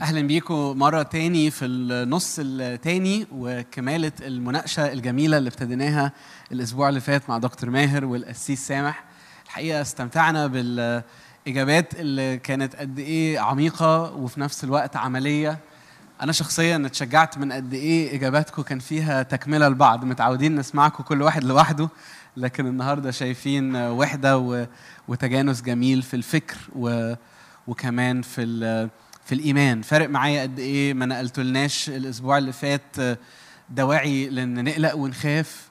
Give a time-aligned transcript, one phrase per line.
[0.00, 6.12] أهلا بيكم مرة تاني في النص التاني وكمالة المناقشة الجميلة اللي ابتديناها
[6.52, 9.04] الأسبوع اللي فات مع دكتور ماهر والقسيس سامح
[9.46, 15.58] الحقيقة استمتعنا بالإجابات اللي كانت قد إيه عميقة وفي نفس الوقت عملية
[16.22, 21.44] أنا شخصيا اتشجعت من قد إيه اجاباتكم كان فيها تكملة لبعض متعودين نسمعكم كل واحد
[21.44, 21.88] لوحده
[22.36, 24.66] لكن النهارده شايفين وحدة
[25.08, 26.56] وتجانس جميل في الفكر.
[27.66, 28.88] وكمان في.
[29.28, 29.82] في الإيمان.
[29.82, 32.96] فارق معايا قد إيه ما نقلتولناش الأسبوع اللي فات
[33.70, 35.68] دواعي لأن نقلق ونخاف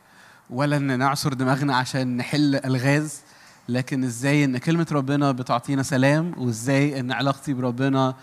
[0.49, 3.21] ولا إن نعصر دماغنا عشان نحل الغاز.
[3.69, 8.15] لكن إزاي إن كلمة ربنا بتعطينا سلام وإزاي إن علاقتي بربنا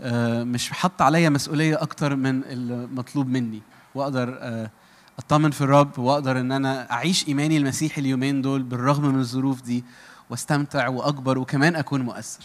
[0.00, 3.62] آه، مش حاطة عليا مسؤولية أكتر من المطلوب مني.
[3.94, 4.70] وأقدر آه،
[5.18, 9.84] أطمن في الرب وأقدر إن أنا أعيش إيماني المسيحي اليومين دول بالرغم من الظروف دي
[10.30, 12.44] وأستمتع وأكبر وكمان أكون مؤثر.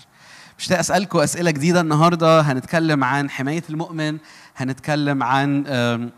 [0.59, 2.41] مشتاق اسالكم أسئلة جديدة النهارده.
[2.41, 4.17] هنتكلم عن حماية المؤمن
[4.55, 6.09] هنتكلم عن آه،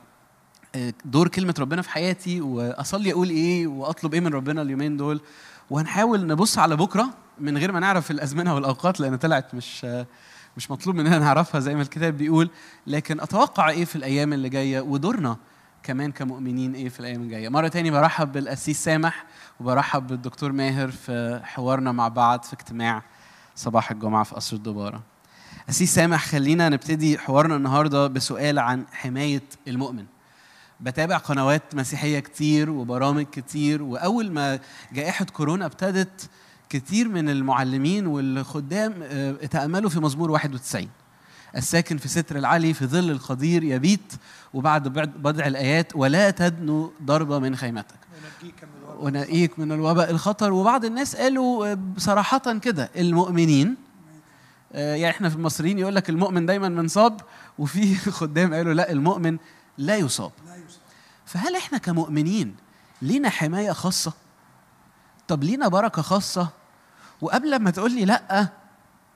[1.06, 5.22] دور كلمة ربنا في حياتي وأصلي أقول إيه وأطلب إيه من ربنا اليومين دول.
[5.70, 10.08] وهنحاول نبص على بكرة من غير ما نعرف الأزمنة والأوقات لأن طلعت مش آه،
[10.58, 12.50] مش مطلوب مننا نعرفها زي ما الكتاب بيقول.
[12.88, 15.38] لكن أتوقع إيه في الأيام اللي جاية؟ ودورنا
[15.84, 19.26] كمان كمؤمنين إيه في الأيام الجاية؟ مرة تاني برحب بالقسيس سامح
[19.60, 23.04] وبرحب بالدكتور ماهر في حوارنا مع بعض في اجتماع
[23.56, 25.04] صباح الجمعة في قصر الدبارة.
[25.68, 30.06] قسيس سامح خلينا نبتدي حوارنا النهارده بسؤال عن حماية المؤمن.
[30.80, 34.60] بتابع قنوات مسيحية كتير وبرامج كتير وأول ما
[34.94, 36.30] جائحة كورونا ابتدت
[36.70, 40.90] كتير من المعلمين والخدام آه، اتأملوا في مزمور 91
[41.56, 44.14] الساكن في ستر العلي في ظل القدير يبيت
[44.54, 47.96] وبعد بعد- بضع الآيات ولا تدنو ضربه من خيمتك.
[49.00, 50.54] ونقيك من الوباء الخطر.
[50.54, 53.76] وبعض الناس قالوا صراحة كده المؤمنين
[54.74, 57.22] آه، يعني إحنا في المصريين يقول لك المؤمن دايما منصاب
[57.60, 59.38] وفي خدام قالوا لا المؤمن
[59.78, 60.32] لا يصاب.
[61.26, 62.56] فهل إحنا كمؤمنين
[63.02, 64.14] لينا حماية خاصة؟
[65.28, 66.50] طب لينا بركة خاصة؟
[67.22, 68.48] وقبل ما تقول لي لأ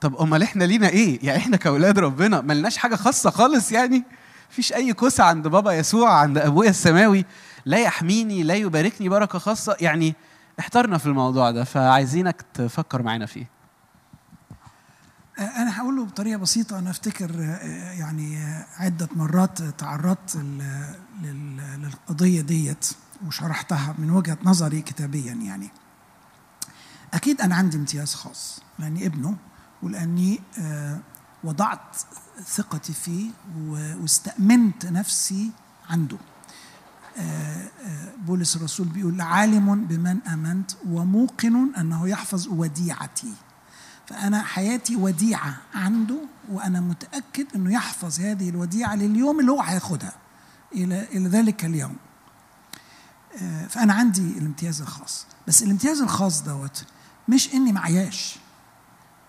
[0.00, 4.04] طب أمال إحنا لينا إيه؟ يعني إحنا كأولاد ربنا ملناش حاجة خاصة خالص يعني؟
[4.50, 7.24] مفيش أي كوسه عند بابا يسوع عند أبويا السماوي
[7.64, 9.76] لا يحميني لا يباركني بركة خاصة.
[9.80, 10.14] يعني
[10.60, 13.46] احترنا في الموضوع ده فعايزينك تفكر معانا فيه.
[15.38, 16.78] أنا هقوله بطريقة بسيطة.
[16.78, 18.44] أنا أفتكر آه، يعني
[18.76, 22.90] عدة مرات تعرضت لل- لل- للقضية ديت
[23.26, 25.68] وشرحتها من وجهة نظري كتابيا يعني.
[27.14, 29.36] أكيد أنا عندي امتياز خاص لأني ابنه
[29.82, 30.98] ولأني آه،
[31.44, 31.96] وضعت
[32.46, 33.30] ثقتي فيه
[33.68, 35.50] واستأمنت نفسي
[35.90, 36.18] عنده.
[37.18, 43.32] آه، آه، بولس الرسول بيقول عالم بمن آمنت وموقن أنه يحفظ وديعتي.
[44.06, 46.18] فأنا حياتي وديعة عنده
[46.48, 50.12] وأنا متأكد أنه يحفظ هذه الوديعة لليوم اللي هو هياخدها
[50.72, 51.96] إلى إلى ذلك اليوم.
[53.38, 56.84] آه، فأنا عندي الامتياز الخاص، بس الامتياز الخاص دوت
[57.28, 58.38] مش إني معياش.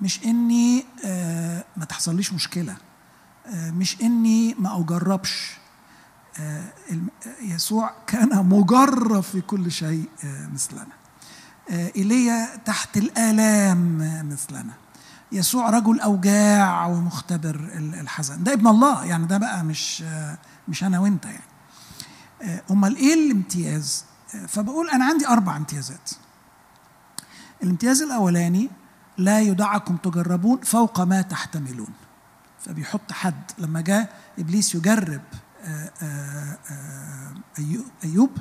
[0.02, 2.76] مش إني آه، ما تحصليش مشكلة.
[3.48, 5.58] آه، مش إني ما أجربش.
[6.40, 6.64] آه،
[7.42, 10.10] يسوع كان مجرب في كل شيء
[10.54, 10.88] مثلنا.
[11.72, 13.98] إيليا تحت الآلام
[14.30, 14.74] مثلنا.
[15.32, 18.44] يسوع رجل أوجاع ومختبر ال- الحزن.
[18.44, 20.04] ده ابن الله يعني ده بقى مش
[20.68, 22.62] مش أنا وأنت يعني.
[22.72, 24.06] أمال إيه الامتياز؟
[24.48, 26.10] فبقول أنا عندي أربع امتيازات.
[27.64, 28.70] الامتياز الأولاني
[29.18, 31.94] لا يدعكم تجربون فوق ما تحتملون.
[32.60, 33.52] فبيحط حد.
[33.58, 35.22] لما جاء إبليس يجرب
[35.64, 37.34] آه، آه، آه،
[38.04, 38.38] أيوب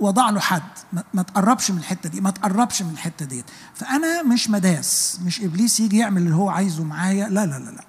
[0.00, 0.62] وضع له حد.
[0.92, 3.44] ما ما تقربش من الحتة دي ما تقربش من الحتة ديت.
[3.74, 7.28] فأنا مش مداس مش إبليس يجي يعمل اللي هو عايزه معايا.
[7.28, 7.84] لا لا لا لا.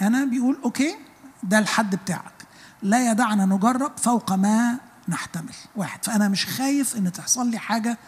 [0.00, 0.96] أنا بيقول أوكي
[1.42, 2.46] ده الحد بتاعك.
[2.82, 4.78] لا يدعنا نجرب فوق ما
[5.08, 5.54] نحتمل.
[5.76, 6.04] واحد.
[6.04, 7.98] فأنا مش خايف إن تحصل لي حاجة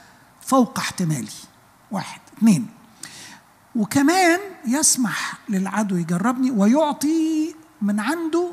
[0.40, 1.32] فوق احتمالي.
[1.90, 2.20] واحد.
[2.38, 2.79] اثنين
[3.80, 8.52] وكمان يسمح للعدو يجربني ويعطي من عنده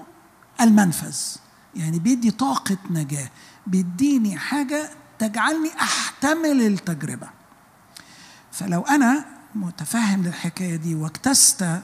[0.62, 1.18] المنفذ.
[1.76, 3.30] يعني بيدي طاقة نجاة
[3.68, 4.90] بيديني حاجة
[5.20, 7.28] تجعلني أحتمل التجربة.
[8.52, 9.26] فلو أنا
[9.56, 11.82] متفهم للحكاية دي واجتزت آه،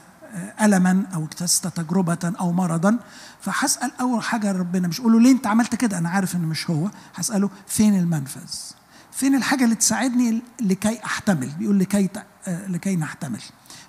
[0.62, 2.98] ألما أو اجتزت تجربة أو مرضا
[3.40, 6.70] فهسأل أول حاجة ربنا مش أقول له ليه أنت عملت كده؟ أنا عارف إنه مش
[6.70, 6.90] هو.
[7.14, 8.50] هسأله فين المنفذ؟
[9.12, 12.08] فين الحاجة اللي تساعدني لكي أحتمل؟ بيقول لكي
[12.48, 13.40] لكي نحتمل.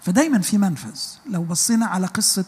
[0.01, 0.99] فدايما في منفذ.
[1.29, 2.45] لو بصينا على قصة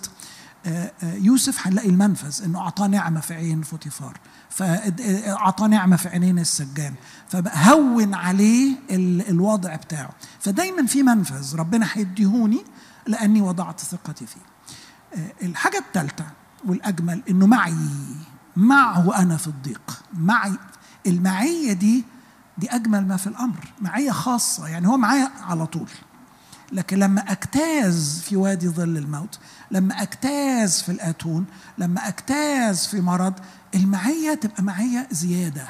[0.66, 4.18] آه، آه، يوسف هنلاقي المنفذ إنه أعطاه نعمة في عين فوتيفار.
[4.50, 6.94] فاعطاه نعمة في عينين السجان.
[7.30, 10.10] فهون عليه ال- الوضع بتاعه.
[10.40, 11.56] فدايما في منفذ.
[11.56, 12.62] ربنا هيديهوني
[13.08, 14.42] لأني وضعت ثقتي فيه.
[15.22, 16.26] آه، الحاجة الثالثة
[16.66, 17.76] والأجمل إنه معي
[18.56, 20.04] معه أنا في الضيق.
[20.14, 20.54] معي
[21.08, 22.04] المعية دي
[22.58, 25.90] دي أجمل ما في الأمر معية خاصة يعني هو معايا على طول.
[26.72, 29.40] لكن لما أجتاز في وادي ظل الموت
[29.72, 31.46] لما أجتاز في الآتون
[31.78, 33.34] لما أجتاز في مرض
[33.76, 35.70] المعية تبقى معية زيادة.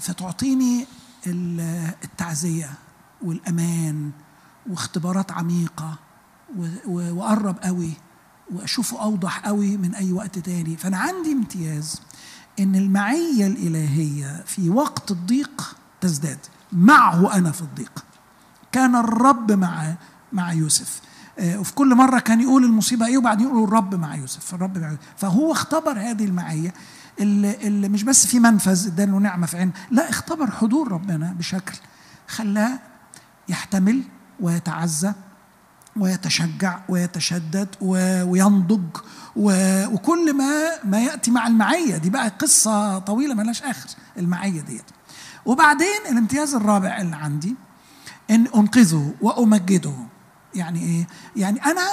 [0.00, 0.86] فتعطيني
[1.26, 2.70] التعزية
[3.22, 4.10] والأمان
[4.70, 5.98] واختبارات عميقة
[6.86, 7.92] وأقرب قوي
[8.52, 10.76] وأشوفه أوضح قوي من أي وقت تاني.
[10.76, 12.00] فأنا عندي امتياز.
[12.60, 16.38] إن المعية الإلهية في وقت الضيق تزداد.
[16.72, 18.04] معه أنا في الضيق.
[18.72, 19.94] كان الرب مع
[20.32, 21.00] مع يوسف.
[21.38, 24.54] آه، وفي كل مرة كان يقول المصيبة إيه وبعدين يقول الرب مع يوسف.
[24.54, 25.02] الرب مع يوسف.
[25.16, 26.74] فهو اختبر هذه المعية.
[27.20, 29.72] اللي, اللي مش بس في منفذ اداله نعمة في عين.
[29.90, 31.74] لا اختبر حضور ربنا بشكل
[32.28, 32.78] خلاه
[33.48, 34.02] يحتمل
[34.40, 35.12] ويتعزى
[35.98, 38.96] ويتشجع ويتشدد وينضج
[39.36, 41.96] وكل ما ما يأتي مع المعية.
[41.96, 44.84] دي بقى قصة طويلة ملاش آخر المعية ديت.
[45.46, 47.56] وبعدين الامتياز الرابع اللي عندي
[48.30, 49.94] إن أنقذه وأمجده.
[50.54, 51.06] يعني إيه؟
[51.36, 51.88] يعني أنا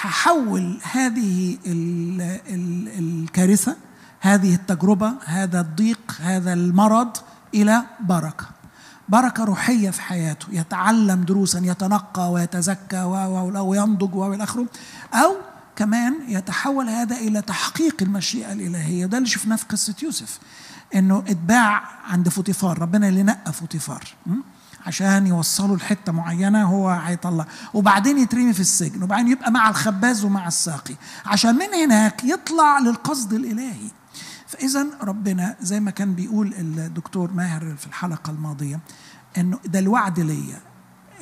[0.00, 3.76] هحول هذه ال ال الكارثة
[4.20, 7.16] هذه التجربة هذا الضيق هذا المرض
[7.54, 8.46] إلى بركة.
[9.12, 13.02] بركة روحية في حياته يتعلم دروسا يتنقى ويتزكى
[13.54, 14.66] وينضج وإلى آخره.
[15.14, 15.36] أو
[15.76, 19.06] كمان يتحول هذا إلى تحقيق المشيئة الإلهية.
[19.06, 20.38] ده اللي شفناه في قصة يوسف
[20.94, 24.04] إنه اتباع عند فوطيفار ربنا اللي نقى فوطيفار
[24.86, 30.46] عشان يوصلوا لحتة معينة هو هيطلع وبعدين يترمي في السجن وبعدين يبقى مع الخباز ومع
[30.48, 30.94] الساقي.
[31.26, 33.90] عشان من هناك يطلع للقصد الإلهي.
[34.52, 38.80] فاذا ربنا زي ما كان بيقول الدكتور ماهر في الحلقة الماضية
[39.38, 40.60] إنه ده الوعد ليا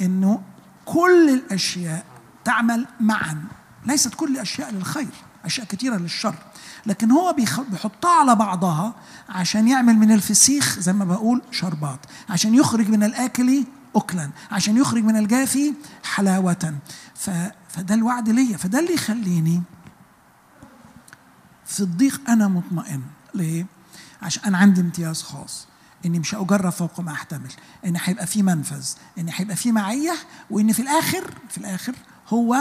[0.00, 0.42] إنه
[0.84, 2.04] كل الأشياء
[2.44, 3.44] تعمل معا.
[3.86, 5.08] ليست كل الاشياء للخير
[5.44, 6.34] أشياء كثيره للشر.
[6.86, 7.32] لكن هو
[7.70, 8.94] بيحطها على بعضها
[9.28, 12.00] عشان يعمل من الفسيخ زي ما بقول شربات
[12.30, 13.64] عشان يخرج من الأكل
[13.96, 15.74] اكلا عشان يخرج من الجافي
[16.04, 16.74] حلاوة.
[17.68, 18.56] فده الوعد ليا.
[18.56, 19.62] فده اللي يخليني
[21.66, 23.02] في الضيق أنا مطمئن.
[23.34, 23.66] ليه؟
[24.22, 25.66] عشان أنا عندي امتياز خاص.
[26.06, 27.50] إني مش هأجرب فوق ما أحتمل.
[27.86, 28.86] إن هيبقى في منفذ.
[29.18, 30.14] إن هيبقى في معية.
[30.50, 31.94] وإن في الآخر في الآخر
[32.28, 32.56] هو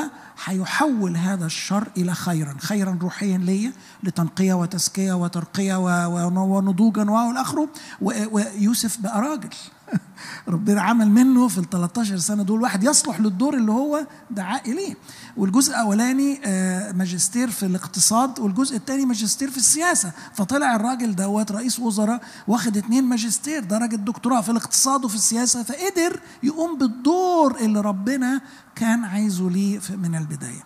[0.46, 2.56] هيحول هذا الشر إلى خيرا.
[2.60, 3.74] خيرا روحيا ليا
[4.04, 5.76] لتنقية وتزكية وترقية
[6.08, 7.70] ونضوجا والى اخره
[8.02, 9.50] ويوسف بقى راجل.
[10.48, 14.96] ربنا عمل منه في ال 13 سنة دول واحد يصلح للدور اللي هو دعا إليه.
[15.38, 20.12] والجزء الأولاني آه، ماجستير في الاقتصاد والجزء الثاني ماجستير في السياسة.
[20.34, 26.20] فطلع الراجل دوت رئيس وزراء واخد اتنين ماجستير درجة دكتوراه في الاقتصاد وفي السياسة فقدر
[26.44, 28.42] يقوم بالدور اللي ربنا
[28.76, 30.64] كان عايزه ليه من البداية.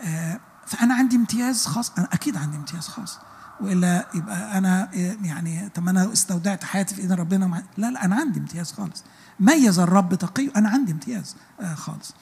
[0.00, 3.18] آه، فأنا عندي امتياز خاص أنا أكيد عندي امتياز خاص.
[3.60, 4.88] وإلا يبقى أنا
[5.22, 7.62] يعني طب أنا استودعت حياتي في إيد ربنا مع...
[7.78, 9.04] لا لا أنا عندي امتياز خالص.
[9.40, 12.14] ميز الرب تقي أنا عندي امتياز آه خالص.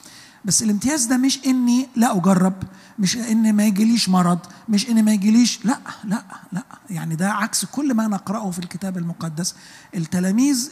[0.45, 2.53] بس الامتياز ده مش إني لا أجرب
[2.99, 4.39] مش ان ما يجيليش مرض
[4.69, 6.63] مش ان ما يجيليش لا لا لا.
[6.89, 9.55] يعني ده عكس كل ما نقرأه في الكتاب المقدس.
[9.95, 10.69] التلاميذ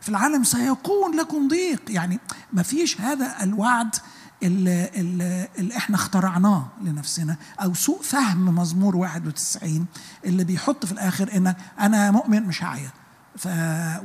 [0.00, 1.82] في العالم سيكون لكم ضيق.
[1.88, 2.20] يعني
[2.52, 3.94] ما فيش هذا الوعد
[4.42, 9.86] اللي, اللي, إحنا اخترعناه لنفسنا أو سوء فهم مزمور 91
[10.24, 12.90] اللي بيحط في الآخر انك أنا مؤمن مش هعيا.
[13.36, 13.48] ف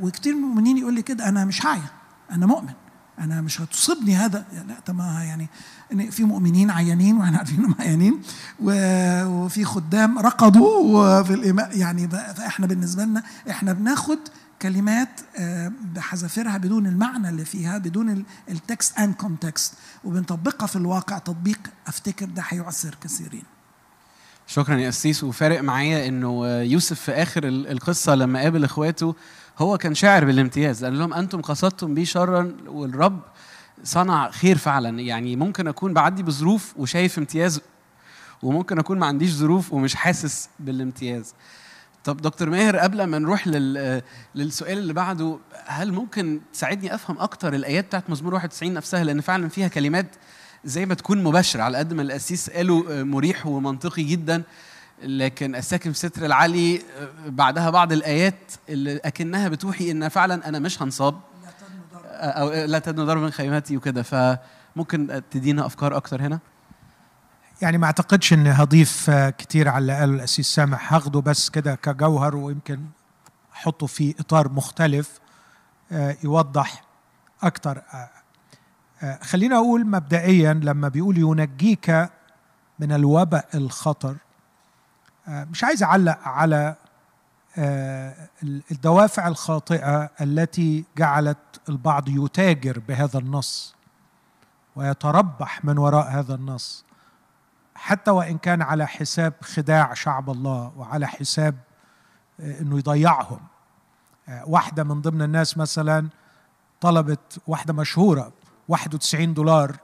[0.02, 1.90] وكتير من المؤمنين يقول لي كده أنا مش هعيا
[2.30, 2.72] أنا مؤمن
[3.18, 4.44] أنا مش هتصيبني هذا.
[4.68, 5.48] لا طب يعني
[6.10, 8.22] في مؤمنين عيانين وإحنا عارفين إنهم عيانين
[8.60, 14.18] وفي خدام رقدوا في الإيمان يعني فإحنا بالنسبة لنا إحنا بناخد
[14.62, 21.18] كلمات آه، بحذافيرها بدون المعنى اللي فيها بدون ال text and context وبنطبقها في الواقع.
[21.18, 23.42] تطبيق أفتكر ده هيعثر كثيرين.
[24.46, 29.14] شكرا يا قسيس وفارق معايا إنه يوسف في آخر القصة لما قابل إخواته
[29.58, 30.84] هو كان شاعر بالامتياز.
[30.84, 33.20] قال لهم أنتم قصدتم بي شرا والرب
[33.84, 35.00] صنع خير فعلا.
[35.00, 37.60] يعني ممكن أكون بعدي بظروف وشايف امتياز
[38.42, 41.34] وممكن أكون ما عنديش ظروف ومش حاسس بالامتياز.
[42.04, 44.02] طب دكتور ماهر قبل ما نروح لل...
[44.34, 49.48] للسؤال اللي بعده هل ممكن تساعدني أفهم أكتر الآيات بتاعت مزمور 91 نفسها؟ لأن فعلا
[49.48, 50.06] فيها كلمات
[50.64, 54.42] زي ما تكون مباشرة على قد ما القسيس قالوا مريح ومنطقي جدا.
[55.02, 56.82] لكن الساكن في ستر العلي
[57.26, 61.20] بعدها بعض الآيات اللي أكنها بتوحي إن فعلا أنا مش هنصاب.
[62.04, 64.02] أو لا تدنو ضرب من خيمتي وكده.
[64.02, 66.38] فممكن تدينا أفكار أكتر هنا؟
[67.62, 70.94] يعني ما اعتقدش اني هضيف كتير على اللي قاله الأسيس سامح.
[70.94, 72.80] هاخده بس كده كجوهر ويمكن
[73.52, 75.20] أحطه في إطار مختلف
[75.92, 76.82] آه، يوضح
[77.42, 77.82] أكتر.
[77.94, 78.10] آه،
[79.02, 81.90] آه، خلينا أقول مبدئيا لما بيقول ينجيك
[82.78, 84.16] من الوباء الخطر
[85.28, 86.76] آه، مش عايز أعلق على
[87.58, 91.38] آه، الدوافع الخاطئة التي جعلت
[91.68, 93.74] البعض يتاجر بهذا النص
[94.76, 96.84] ويتربح من وراء هذا النص.
[97.82, 101.54] حتى وإن كان على حساب خداع شعب الله وعلى حساب
[102.40, 103.40] إنه يضيعهم.
[104.46, 106.08] واحدة من ضمن الناس مثلا
[106.80, 108.32] طلبت واحدة مشهورة
[108.68, 109.76] 91 دولار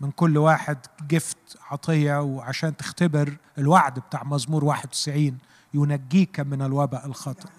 [0.00, 0.78] من كل واحد
[1.08, 5.38] جفت عطية وعشان تختبر الوعد بتاع مزمور 91
[5.74, 7.50] ينجيك من الوباء الخطر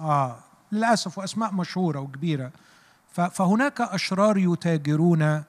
[0.00, 0.36] آه
[0.72, 2.50] للأسف وأسماء مشهورة وكبيرة.
[3.12, 5.42] فهناك أشرار يتاجرون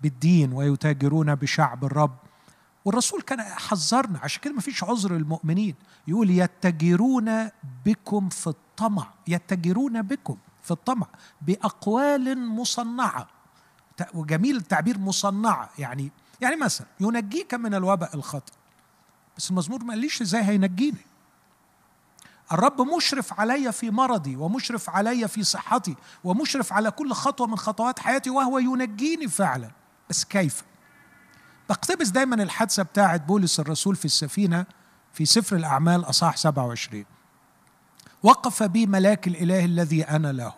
[0.00, 2.16] بالدين ويتاجرون بشعب الرب
[2.86, 5.74] والرسول كان حذرنا عشان كده ما فيش عذر للمؤمنين.
[6.08, 7.50] يقول يتجرون
[7.86, 11.06] بكم في الطمع يتجرون بكم في الطمع
[11.42, 13.28] بأقوال مصنعة.
[14.14, 18.52] وجميل التعبير مصنعة يعني يعني مثلا ينجيك من الوباء الخطأ.
[19.36, 21.06] بس المزمور ما قاليش إزاي هينجيني.
[22.52, 27.98] الرب مشرف علي في مرضي ومشرف علي في صحتي ومشرف على كل خطوة من خطوات
[27.98, 29.70] حياتي وهو ينجيني فعلا.
[30.10, 30.64] بس كيف؟
[31.68, 34.66] بقتبس دايما الحادثة بتاعت بولس الرسول في السفينة
[35.12, 37.04] في سفر الأعمال أصحاح 27
[38.22, 40.54] وقف بي ملاك الإله الذي أنا له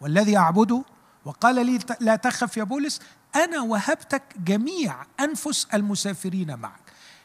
[0.00, 0.84] والذي أعبده
[1.24, 3.00] وقال لي لا تخف يا بولس
[3.36, 6.80] أنا وهبتك جميع أنفس المسافرين معك.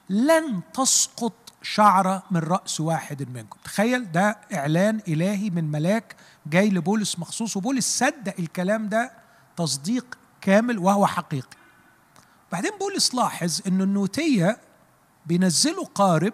[0.09, 3.57] لن تسقط شعرة من رأس واحد منكم.
[3.63, 6.15] تخيل ده إعلان إلهي من ملاك
[6.45, 9.11] جاي لبولس مخصوص وبولس صدق الكلام ده
[9.57, 11.57] تصديق كامل وهو حقيقي.
[12.51, 14.57] بعدين بولس لاحظ أن النوتية
[15.25, 16.33] بينزلوا قارب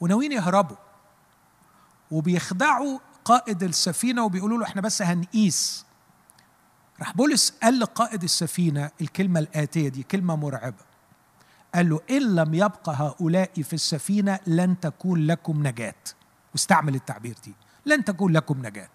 [0.00, 0.76] وناويين يهربوا
[2.10, 5.84] وبيخدعوا قائد السفينة وبيقولوا له إحنا بس هنقيس.
[7.00, 10.84] راح بولس قال لقائد السفينة الكلمة الآتية دي كلمة مرعبة.
[11.74, 15.94] قال له إن لم يبقى هؤلاء في السفينة لن تكون لكم نجاة.
[16.52, 17.54] واستعمل التعبير دي.
[17.86, 18.88] لن تكون لكم نجاة.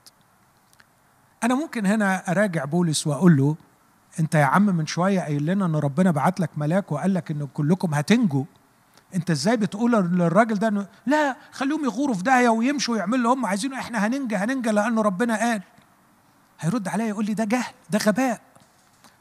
[1.43, 3.55] أنا ممكن هنا أراجع بولس وأقول له
[4.19, 7.47] أنت يا عم من شوية قايل لنا إن ربنا بعت لك ملاك وقال لك إن
[7.53, 8.43] كلكم هتنجوا.
[9.15, 13.45] انت إزاي بتقول للراجل ده انه لا خليهم يغوروا في داهية ويمشوا ويعملوا اللي هم
[13.45, 15.61] عايزينه إحنا هننجى هننجى لأنه ربنا قال.
[16.59, 18.41] هيرد عليا يقول لي ده جهل ده غباء.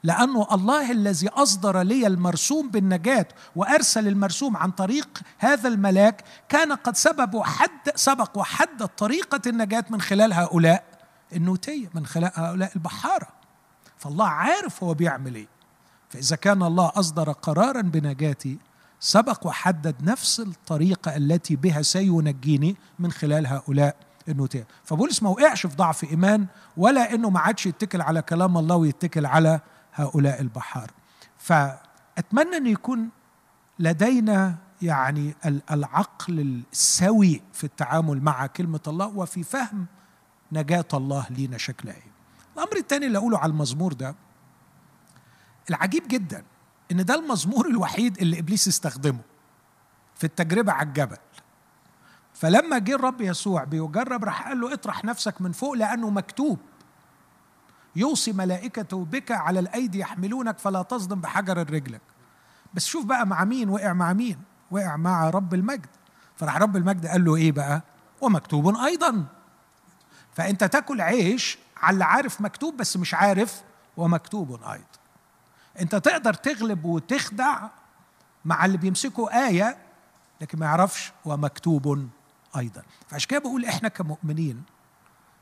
[0.02, 3.26] لأنه الله الذي أصدر لي المرسوم بالنجاة
[3.56, 10.00] وأرسل المرسوم عن طريق هذا الملاك كان قد سبب وحد سبق وحدد طريقة النجاة من
[10.00, 10.84] خلال هؤلاء
[11.32, 13.37] النوتية من خلال هؤلاء البحارة.
[13.98, 15.48] فالله عارف هو بيعمل إيه.
[16.08, 18.58] فإذا كان الله أصدر قرارا بنجاتي
[19.00, 23.96] سبق وحدد نفس الطريقة التي بها سينجيني من خلال هؤلاء
[24.28, 28.76] النوتية فبولس ما وقعش في ضعف إيمان ولا إنه ما عادش يتكل على كلام الله
[28.76, 29.60] ويتكل على
[29.94, 30.90] هؤلاء البحار.
[31.38, 33.08] فأتمنى أن يكون
[33.78, 35.34] لدينا يعني
[35.70, 39.86] العقل السوي في التعامل مع كلمة الله وفي فهم
[40.52, 42.17] نجاة الله لينا شكلها إيه
[42.58, 44.14] الأمر الثاني اللي أقوله على المزمور ده
[45.70, 46.44] العجيب جدا
[46.92, 49.20] إن ده المزمور الوحيد اللي إبليس استخدمه
[50.14, 51.16] في التجربة على الجبل.
[52.34, 56.58] فلما جه الرب يسوع بيجرب راح قال له اطرح نفسك من فوق لأنه مكتوب.
[57.96, 62.00] يوصي ملائكته بك على الأيدي يحملونك فلا تصدم بحجر رجلك.
[62.74, 64.38] بس شوف بقى مع مين وقع مع مين.
[64.70, 65.86] وقع مع رب المجد.
[66.36, 67.82] فراح رب المجد قال له إيه بقى؟
[68.20, 69.24] ومكتوب أيضا.
[70.32, 73.62] فأنت تاكل عيش على اللي عارف مكتوب بس مش عارف
[73.96, 74.84] ومكتوب أيضا
[75.80, 77.68] انت تقدر تغلب وتخدع
[78.44, 79.76] مع اللي بيمسكوا آية
[80.40, 82.08] لكن ما يعرفش ومكتوب
[82.56, 82.82] أيضا.
[83.08, 84.62] فعشان كده بقول إحنا كمؤمنين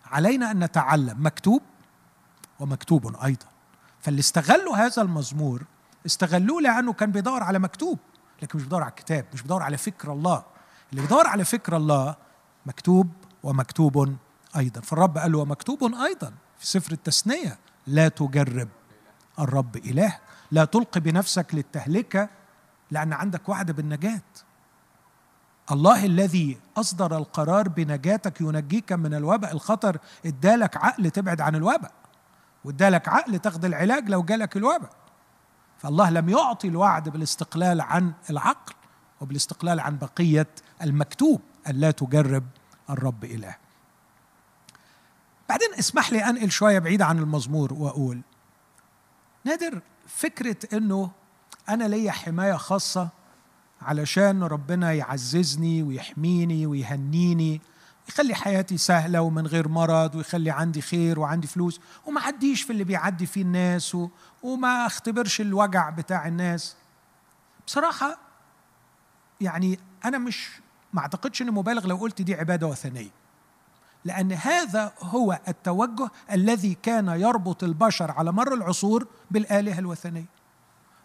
[0.07, 1.63] علينا أن نتعلم مكتوب
[2.61, 3.47] ومكتوب أيضا.
[4.01, 5.63] فاللي استغلوا هذا المزمور
[6.07, 7.99] استغلوه لأنه كان بيدور على مكتوب
[8.43, 10.45] لكن مش بيدور على الكتاب مش بيدور على فكر الله.
[10.91, 12.15] اللي بيدور على فكر الله
[12.67, 13.11] مكتوب
[13.43, 14.17] ومكتوب
[14.57, 14.81] أيضا.
[14.81, 18.69] فالرب قال ومكتوب أيضا في سفر التثنية لا تجرب
[19.39, 20.19] الرب اله
[20.51, 22.29] لا تلقي بنفسك للتهلكة
[22.91, 24.23] لأن عندك وعد بالنجاة.
[25.71, 29.53] الله الذي أصدر القرار بنجاتك ينجيك من الوباء.
[29.53, 31.93] الخطر ادالك عقل تبعد عن الوباء
[32.65, 34.91] وادالك عقل تاخد العلاج لو جالك الوباء.
[35.79, 38.75] فالله لم يعطي الوعد بالاستقلال عن العقل
[39.21, 40.49] وبالاستقلال عن بقية
[40.83, 42.45] المكتوب أن لا تجرب
[42.91, 43.66] الرب إله.
[45.49, 48.21] بعدين اسمح لي أنقل شوية بعيد عن المزمور وأقول.
[49.45, 51.11] نادر فكرة أنه
[51.69, 53.09] أنا ليا حماية خاصة
[53.83, 57.61] علشان ربنا يعززني ويحميني ويهنيني
[58.09, 62.85] يخلي حياتي سهلة ومن غير مرض ويخلي عندي خير وعندي فلوس وما عديش في اللي
[62.85, 64.09] بيعدي فيه الناس و...
[64.43, 66.77] وما اختبرش الوجع بتاع الناس.
[67.67, 68.19] بصراحة
[69.41, 70.49] يعني أنا مش
[70.93, 73.11] ما أعتقدش إني مبالغ لو قلت دي عبادة وثنية.
[74.07, 80.27] لأن هذا هو التوجه الذي كان يربط البشر على مر العصور بالآلهة الوثنية.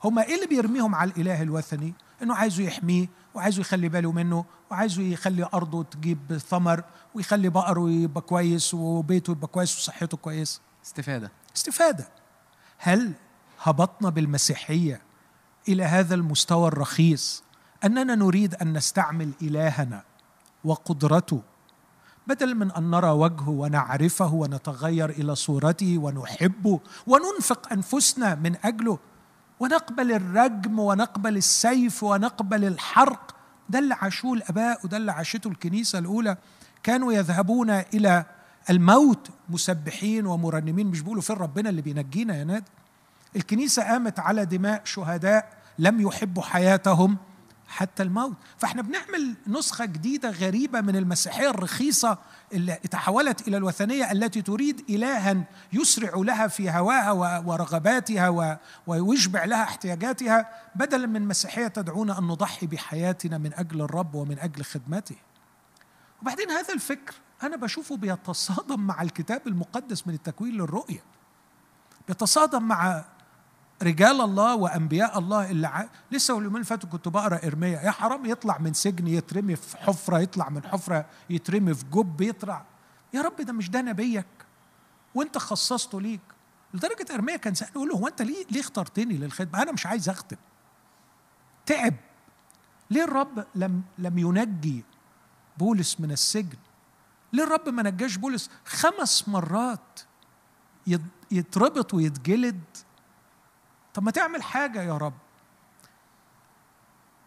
[0.04, 1.94] هما إيه اللي بيرميهم على الإله الوثني؟
[2.24, 8.22] إنه عايزه يحميه وعايزه يخلي باله منه وعايزه يخلي أرضه تجيب ثمر ويخلي بقره يبقى
[8.22, 11.32] كويس وبيته يبقى كويس وصحته كويسة استفادة.
[11.56, 12.08] استفادة.
[12.78, 13.14] هل
[13.62, 15.02] هبطنا بالمسيحية
[15.68, 17.44] إلى هذا المستوى الرخيص
[17.84, 20.04] أننا نريد أن نستعمل إلهنا
[20.64, 21.42] وقدرته
[22.28, 29.00] بدل من أن نرى وجهه ونعرفه ونتغير إلى صورته ونحبه وننفق أنفسنا من أجله
[29.60, 33.36] ونقبل الرجم ونقبل السيف ونقبل الحرق
[33.70, 36.38] ده اللي عاشوه الآباء وده اللي عاشته الكنيسة الأولى.
[36.84, 38.26] كانوا يذهبون إلى
[38.70, 42.66] الموت مسبحين ومرنمين مش بيقولوا فين ربنا اللي بينجينا يا نادي
[43.36, 45.50] الكنيسة قامت على دماء شهداء
[45.80, 47.18] لم يحبوا حياتهم.
[47.72, 48.36] حتى الموت.
[48.58, 52.18] فاحنا بنعمل نسخة جديدة غريبة من المسيحية الرخيصة
[52.54, 60.50] اللي تحولت إلى الوثنية التي تريد إلها يسرع لها في هواها ورغباتها ويشبع لها احتياجاتها
[60.76, 65.16] بدلا من مسيحية تدعونا أن نضحي بحياتنا من أجل الرب ومن أجل خدمته.
[66.22, 67.14] وبعدين هذا الفكر
[67.44, 71.04] أنا بشوفه بيتصادم مع الكتاب المقدس من التكوين للرؤية.
[72.08, 73.06] بيتصادم مع
[73.84, 75.86] رجال الله وأنبياء الله اللي ع...
[76.12, 80.20] لسه اليومين اللي فاتوا كنت بقرأ ارميا يا حرام يطلع من سجن يترمي في حفرة
[80.20, 82.66] يطلع من حفرة يترمي في جب يطلع.
[83.14, 84.26] يا رب ده مش ده نبيك.
[85.16, 86.22] وأنت خصصته ليك.
[86.74, 90.10] لدرجة ارميا كان سأل يقول له هو أنت ليه ليه اخترتني للخدمة؟ أنا مش عايز
[90.10, 90.38] اخدم
[91.66, 91.94] تعب.
[92.90, 94.84] ليه الرب لم لم ينجي
[95.58, 96.58] بولس من السجن؟
[97.34, 100.00] ليه الرب ما نجاش بولس خمس مرات؟
[101.32, 102.62] يتربط ويتجلد؟
[103.94, 105.14] طب ما تعمل حاجة يا رب.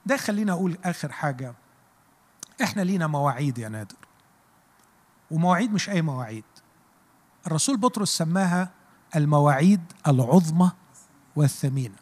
[0.07, 1.55] ده خلينا أقول آخر حاجة.
[2.63, 3.97] إحنا لينا مواعيد يا نادر.
[5.31, 6.45] ومواعيد مش أي مواعيد.
[7.47, 8.71] الرسول بطرس سماها
[9.17, 10.71] المواعيد العظمى
[11.37, 11.95] والثمينة.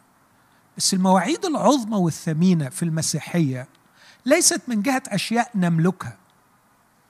[0.77, 3.67] بس المواعيد العظمى والثمينة في المسيحية
[4.25, 6.17] ليست من جهة أشياء نملكها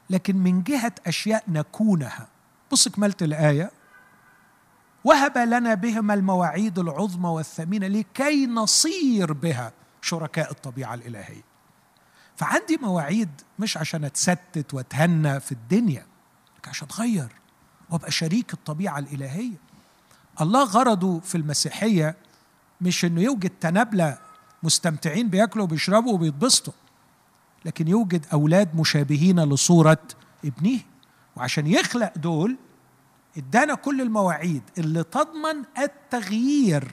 [0.10, 2.28] لكن من جهة أشياء نكونها.
[2.72, 3.72] بص كملت الآية.
[5.04, 11.44] وهب لنا بهما المواعيد العظمى والثمينة لكي نصير بها شركاء الطبيعة الإلهية.
[12.36, 16.06] فعندي مواعيد مش عشان أتستت وأتهنى في الدنيا
[16.68, 17.28] عشان أتغير
[17.90, 19.58] وأبقى شريك الطبيعة الإلهية.
[20.42, 22.16] الله غرضه في المسيحية
[22.82, 24.18] مش إنه يوجد تنابلة
[24.64, 26.74] مستمتعين بياكلوا وبيشربوا وبيتبسطوا
[27.66, 29.98] لكن يوجد أولاد مشابهين لصورة
[30.46, 30.80] ابنه
[31.36, 32.58] وعشان يخلق دول
[33.38, 36.92] ادانا كل المواعيد اللي تضمن التغيير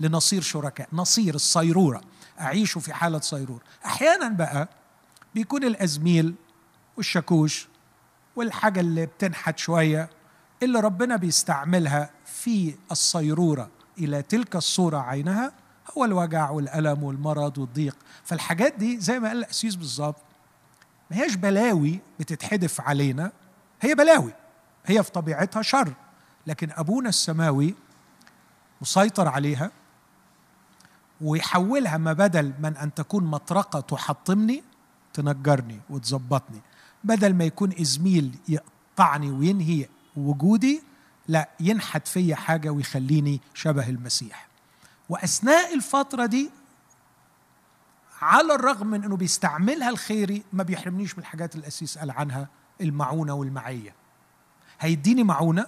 [0.00, 2.00] لنصير شركاء نصير الصيرورة
[2.40, 4.68] أعيش في حالة صيرورة أحيانا بقى
[5.34, 6.34] بيكون الأزميل
[6.96, 7.68] والشاكوش
[8.36, 10.10] والحاجة اللي بتنحت شوية
[10.62, 15.52] اللي ربنا بيستعملها في الصيرورة إلى تلك الصورة عينها
[15.98, 17.96] هو الوجع والألم والمرض والضيق.
[18.24, 20.22] فالحاجات دي زي ما قال الأسيس بالظبط
[21.10, 23.32] ما هيش بلاوي بتتحدف علينا
[23.80, 24.32] هي بلاوي.
[24.86, 25.92] هي في طبيعتها شر
[26.46, 27.74] لكن أبونا السماوي
[28.80, 29.70] مسيطر عليها
[31.20, 34.62] ويحولها ما بدل من أن تكون مطرقة تحطمني
[35.12, 36.60] تنجرني وتظبطني.
[37.04, 40.82] بدل ما يكون إزميل يقطعني وينهي وجودي
[41.28, 44.48] لا ينحت فيا حاجة ويخليني شبه المسيح.
[45.08, 46.50] وأثناء الفترة دي
[48.22, 51.66] على الرغم من إنه بيستعملها الخيري ما بيحرمنيش من الحاجات اللي
[52.00, 52.48] قال عنها
[52.80, 53.94] المعونة والمعية.
[54.80, 55.66] هيديني معونة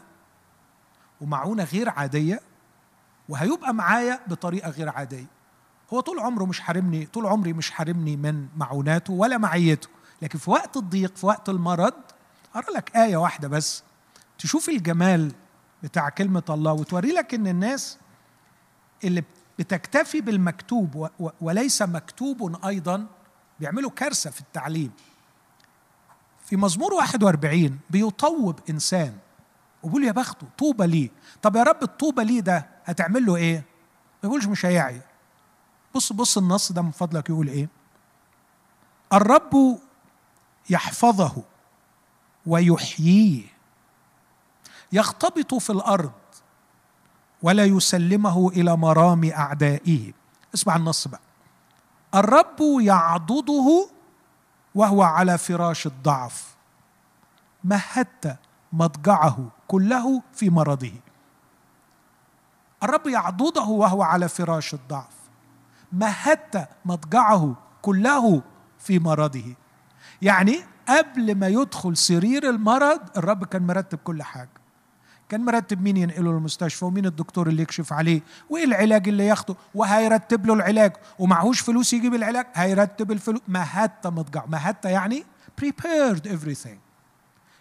[1.20, 2.40] ومعونة غير عادية
[3.28, 5.26] وهيبقى معايا بطريقة غير عادية.
[5.92, 9.88] هو طول عمره مش حارمني طول عمري مش حارمني من معوناته ولا معيته.
[10.22, 11.94] لكن في وقت الضيق في وقت المرض
[12.56, 13.82] أرى لك آية واحدة بس.
[14.38, 15.32] تشوف الجمال
[15.82, 17.98] بتاع كلمة الله وتوري لك إن الناس
[19.04, 19.24] اللي
[19.58, 23.06] بتكتفي بالمكتوب وليس مكتوب أيضا
[23.60, 24.92] بيعملوا كارثة في التعليم.
[26.48, 29.16] في مزمور 41 بيطوب إنسان.
[29.82, 31.10] وبيقول يا بخته طوبى ليه؟
[31.42, 33.56] طب يا رب الطوبى ليه ده؟ هتعمل له إيه؟
[34.22, 35.00] ما يقولش مش هيعي.
[35.94, 37.68] بص بص النص ده من فضلك يقول إيه؟
[39.12, 39.78] الرب
[40.70, 41.32] يحفظه
[42.46, 43.42] ويحييه.
[44.92, 46.12] يختبط في الأرض
[47.42, 50.12] ولا يسلمه إلى مرام أعدائه.
[50.54, 51.20] اسمع النص بقى.
[52.14, 53.88] الرب يعضده
[54.78, 56.56] وهو على فراش الضعف.
[57.64, 58.38] مهدت
[58.72, 60.92] مضجعه كله في مرضه.
[62.82, 65.16] الرب يعضده وهو على فراش الضعف.
[65.92, 68.42] مهدت مضجعه كله
[68.78, 69.54] في مرضه.
[70.22, 74.57] يعني قبل ما يدخل سرير المرض الرب كان مرتب كل حاجة.
[75.28, 80.46] كان مرتب مين ينقله للمستشفى ومين الدكتور اللي يكشف عليه؟ وإيه العلاج اللي ياخده؟ وهيرتب
[80.46, 80.92] له العلاج.
[81.18, 84.46] ومعهوش فلوس يجيب العلاج هيرتب الفلوس مهدت مضجع.
[84.46, 85.24] مهدت يعني
[85.60, 86.78] prepared everything.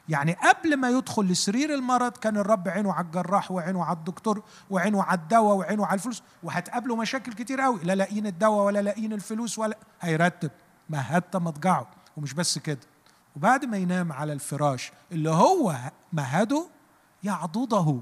[0.10, 5.03] يعني قبل ما يدخل لسرير المرض كان الرب عينه على الجراح وعينه على الدكتور وعينه
[5.03, 6.23] على الدواء وعينه على الفلوس.
[6.43, 7.80] وهتقابله مشاكل كتير قوي.
[7.84, 10.51] لا لاقيين الدواء ولا لاقيين الفلوس ولا هيرتب.
[10.89, 11.88] مهدت مضجعه.
[12.17, 12.80] ومش بس كده.
[13.36, 15.75] وبعد ما ينام على الفراش اللي هو
[16.13, 16.67] مهده
[17.23, 17.99] يعضده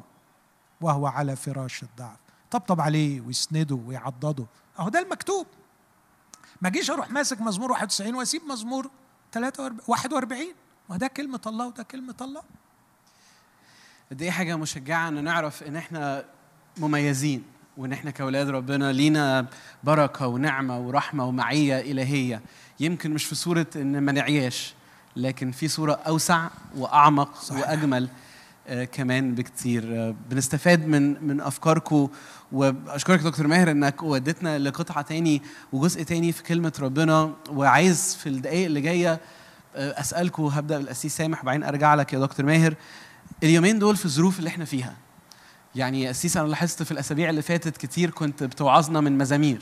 [0.81, 2.17] وهو على فراش الضعف.
[2.51, 4.45] طبطب عليه ويسنده ويعضده.
[4.79, 5.47] أهو ده المكتوب.
[6.61, 8.89] ما جيش أروح ماسك مزمور 91 وأسيب مزمور
[9.31, 10.39] 43 41
[10.89, 12.41] ما ده كلمة الله وده كلمة الله.
[14.11, 16.25] قد إيه حاجة مشجعة إن نعرف إن إحنا
[16.77, 17.43] مميزين
[17.77, 19.47] وإن إحنا كأولاد ربنا لينا
[19.83, 22.41] بركة ونعمة ورحمة ومعية إلهية.
[22.79, 24.73] يمكن مش في صورة إن ما نعياش
[25.15, 26.47] لكن في صورة أوسع
[26.77, 27.59] وأعمق صحيح.
[27.61, 28.09] وأجمل
[28.91, 29.83] كمان بكتير.
[29.95, 32.07] آه، بنستفاد من من افكاركم
[32.51, 35.41] وأشكرك دكتور ماهر إنك وديتنا لقطعة تاني
[35.73, 37.33] وجزء تاني في كلمة ربنا.
[37.49, 39.19] وعايز في الدقائق اللي جاية
[39.75, 42.75] آه، اسالكم هبدأ بالأسيس سامح وبعدين أرجع لك يا دكتور ماهر.
[43.43, 44.95] اليومين دول في الظروف اللي إحنا فيها.
[45.75, 49.61] يعني يا أسيس أنا لاحظت في الأسابيع اللي فاتت كتير كنت بتوعظنا من مزامير.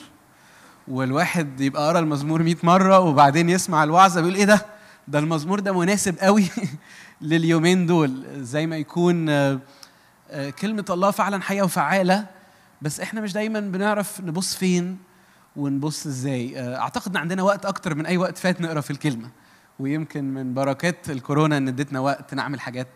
[0.87, 4.65] والواحد يبقى قرا المزمور 100 مرة وبعدين يسمع الوعظة بيقول إيه ده؟
[5.07, 6.49] ده المزمور ده مناسب قوي
[7.21, 8.23] لليومين دول.
[8.37, 9.59] زي ما يكون آه،
[10.31, 12.25] آه، كلمة الله فعلا حية وفعالة
[12.81, 14.97] بس إحنا مش دايما بنعرف نبص فين
[15.55, 16.59] ونبص إزاي.
[16.59, 19.29] آه، أعتقد إن عندنا وقت أكتر من أي وقت فات نقرأ في الكلمة
[19.79, 22.87] ويمكن من بركات الكورونا إن ادتنا وقت نعمل حاجات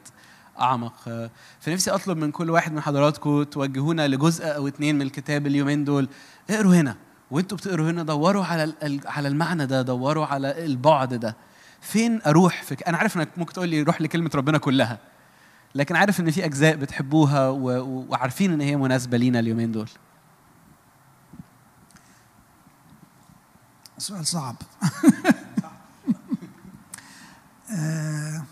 [0.60, 1.30] أعمق.
[1.60, 6.10] فنفسي أطلب من كل واحد من حضراتكم توجهونا لجزء أو اتنين من الكتاب اليومين دول.
[6.50, 6.96] اقروا هنا
[7.32, 8.74] وانتوا بتقروا هنا دوروا على
[9.06, 11.36] على المعنى ده دوروا على البعد ده.
[11.82, 15.00] فين أروح في أنا عارف إنك ممكن تقول لي روح لكلمة ربنا كلها
[15.76, 19.90] لكن عارف إن في أجزاء بتحبوها وعارفين إن هي مناسبة لينا اليومين دول.
[23.98, 24.56] سؤال صعب.
[27.72, 28.44] آه،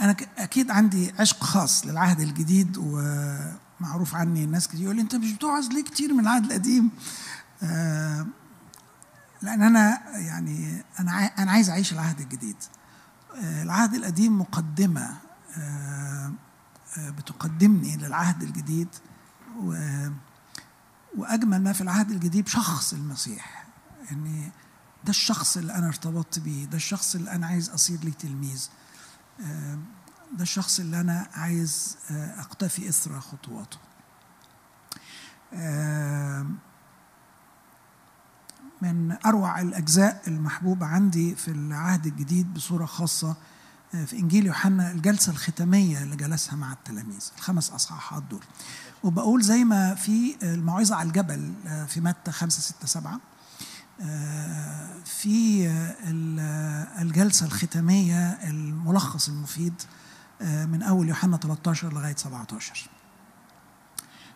[0.00, 5.32] أنا أكيد عندي عشق خاص للعهد الجديد ومعروف عني الناس كتير يقول لي أنت مش
[5.32, 6.90] بتوعظ ليه كتير من العهد القديم؟
[7.62, 8.26] آه،
[9.42, 12.56] لأن أنا يعني أنا أنا عايز أعيش العهد الجديد.
[13.34, 15.16] آه، العهد القديم مقدمة
[15.56, 16.32] آه،
[16.98, 18.88] آه، بتقدمني للعهد الجديد
[21.16, 23.66] وأجمل ما في العهد الجديد شخص المسيح.
[24.10, 24.52] يعني
[25.04, 28.68] ده الشخص اللي أنا ارتبطت بيه ده الشخص اللي أنا عايز أصير لي تلميذ.
[30.32, 33.78] ده الشخص اللي أنا عايز أقتفي إثر خطواته.
[38.82, 43.36] من أروع الأجزاء المحبوبة عندي في العهد الجديد بصورة خاصة
[43.94, 48.44] آه، في إنجيل يوحنا الجلسة الختامية اللي جلسها مع التلاميذ الخمس أصحاحات دول.
[49.02, 53.20] وبقول زي ما في الموعظه على الجبل آه، في متى 5 6 7
[54.00, 59.74] آه، في آه، ال- آه، الجلسة الختامية الملخص المفيد
[60.42, 62.90] آه، من أول يوحنا 13 لغاية 17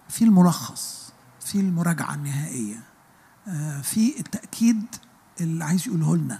[0.09, 2.94] في الملخص في المراجعة النهائية آه،
[3.83, 4.83] في التأكيد
[5.41, 6.39] اللي عايز يقوله لنا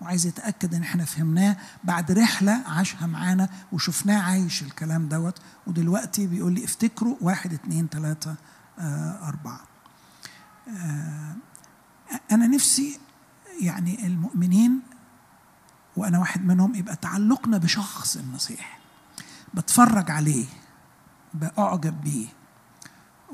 [0.00, 5.38] وعايز يتأكد إن إحنا فهمناه بعد رحلة عاشها معانا وشفناه عايش الكلام دوت.
[5.66, 8.34] ودلوقتي بيقول لي افتكروا واحد اتنين تلاتة
[8.78, 9.60] آه، أربعة.
[10.68, 11.36] آه،
[12.32, 12.98] أنا نفسي
[13.60, 14.80] يعني المؤمنين
[15.96, 18.78] وأنا واحد منهم يبقى تعلقنا بشخص المسيح
[19.54, 20.46] بتفرج عليه
[21.34, 22.26] بأعجب بيه.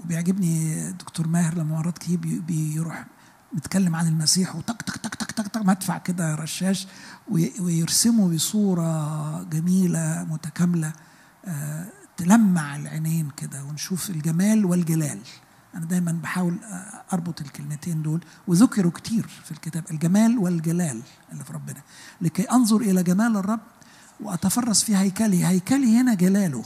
[0.04, 3.04] وبيعجبني دكتور ماهر لما مرات كتير بي- بيروح
[3.52, 6.86] بيتكلم عن المسيح وتك تك تك تك تك, تك مدفع كده رشاش
[7.30, 10.92] وي- ويرسمه بصورة جميلة متكاملة
[11.44, 15.18] آه، تلمع العينين كده ونشوف الجمال والجلال.
[15.74, 21.52] أنا دايما بحاول آه، أربط الكلمتين دول وذكروا كتير في الكتاب الجمال والجلال اللي في
[21.52, 21.80] ربنا.
[22.20, 23.60] لكي أنظر إلى جمال الرب
[24.20, 25.48] وأتفرس في هيكله.
[25.48, 26.64] هيكلي هنا جلاله.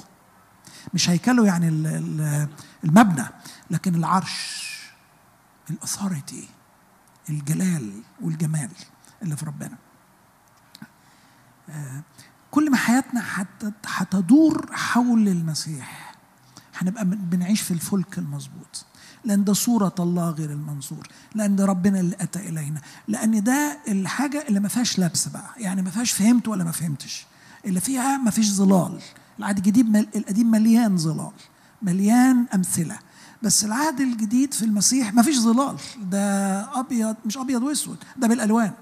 [0.95, 2.49] مش هيكله يعني ال- ال-
[2.85, 3.25] المبنى
[3.71, 4.63] لكن العرش
[5.71, 6.49] الاثوريتي
[7.31, 8.71] الجلال والجمال
[9.23, 9.77] اللي في ربنا.
[11.69, 12.03] آه،
[12.51, 16.15] كل ما حياتنا هت- هتدور حول المسيح
[16.79, 18.85] هنبقى بن- بنعيش في الفلك المظبوط.
[19.25, 22.81] لأن ده صورة الله غير المنظور لأن ده ربنا اللي أتى إلينا.
[23.09, 27.27] لأن ده الحاجة اللي ما فيهاش لبس بقى يعني ما فيهاش فهمت ولا ما فهمتش.
[27.65, 29.01] اللي فيها ما فيش ظلال.
[29.39, 30.09] العهد الجديد مل...
[30.17, 31.33] القديم مليان ظلال
[31.83, 32.99] مليان أمثلة.
[33.43, 35.77] بس العهد الجديد في المسيح ما فيش ظلال.
[36.11, 38.73] ده أبيض مش أبيض وأسود ده بالألوان.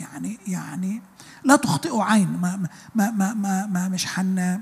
[0.00, 1.02] يعني يعني
[1.44, 4.60] لا تخطئه عين ما ما ما ما, ما مش حن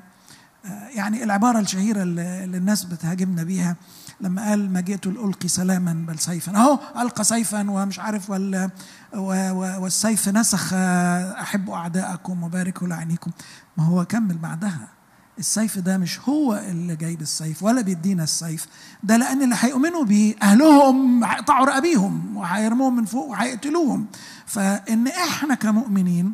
[0.94, 3.76] يعني العبارة الشهيرة اللي الناس بتهاجمنا بيها
[4.20, 6.56] لما قال ما جئت لألقي سلاما بل سيفا.
[6.56, 8.70] أهو ألقى سيفا ومش عارف وال
[9.56, 13.30] والسيف نسخ أحب أعداءكم وباركوا لعينيكم.
[13.76, 14.88] ما هو كمل بعدها.
[15.38, 18.66] السيف ده مش هو اللي جايب السيف ولا بيدينا السيف.
[19.02, 24.06] ده لأن اللي هيؤمنوا بيه أهلهم هيقطعوا رقابيهم وهيرموهم من فوق وهيقتلوهم.
[24.46, 26.32] فإن إحنا كمؤمنين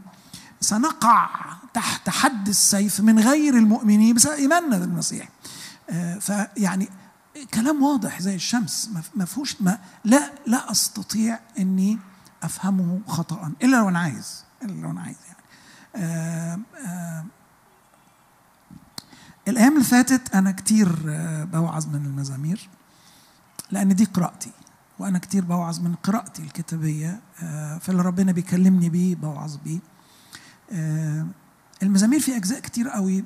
[0.65, 1.29] سنقع
[1.75, 5.29] تحت حد السيف من غير المؤمنين بسبب إيماننا بالمسيح.
[6.21, 6.89] فيعني
[7.55, 8.91] كلام واضح زي الشمس.
[9.15, 11.99] ما فيهوش ما لا لا أستطيع إني
[12.43, 15.45] أفهمه خطا إلا لو أنا عايز إلا لو أنا عايز يعني.
[15.97, 17.25] آآ آآ
[19.49, 20.89] الأيام اللي فاتت أنا كتير
[21.45, 22.69] بوعظ من المزامير
[23.71, 24.51] لأن دي قراءتي
[24.99, 27.21] وأنا كتير بوعظ من قراءتي الكتابية
[27.81, 29.79] فاللي ربنا بيكلمني بيه بوعظ بيه.
[31.83, 33.25] المزامير في أجزاء كتير قوي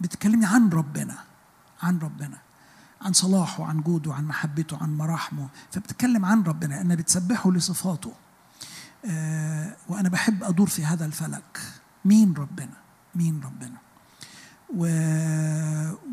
[0.00, 1.18] بتكلمني عن ربنا
[1.82, 2.38] عن ربنا
[3.02, 8.12] عن صلاحه عن جوده عن محبته عن مراحمه فبتتكلم عن ربنا أنا بتسبحه لصفاته.
[9.04, 11.60] آه وأنا بحب أدور في هذا الفلك.
[12.04, 12.76] مين ربنا؟
[13.14, 13.76] مين ربنا؟
[14.76, 14.84] و...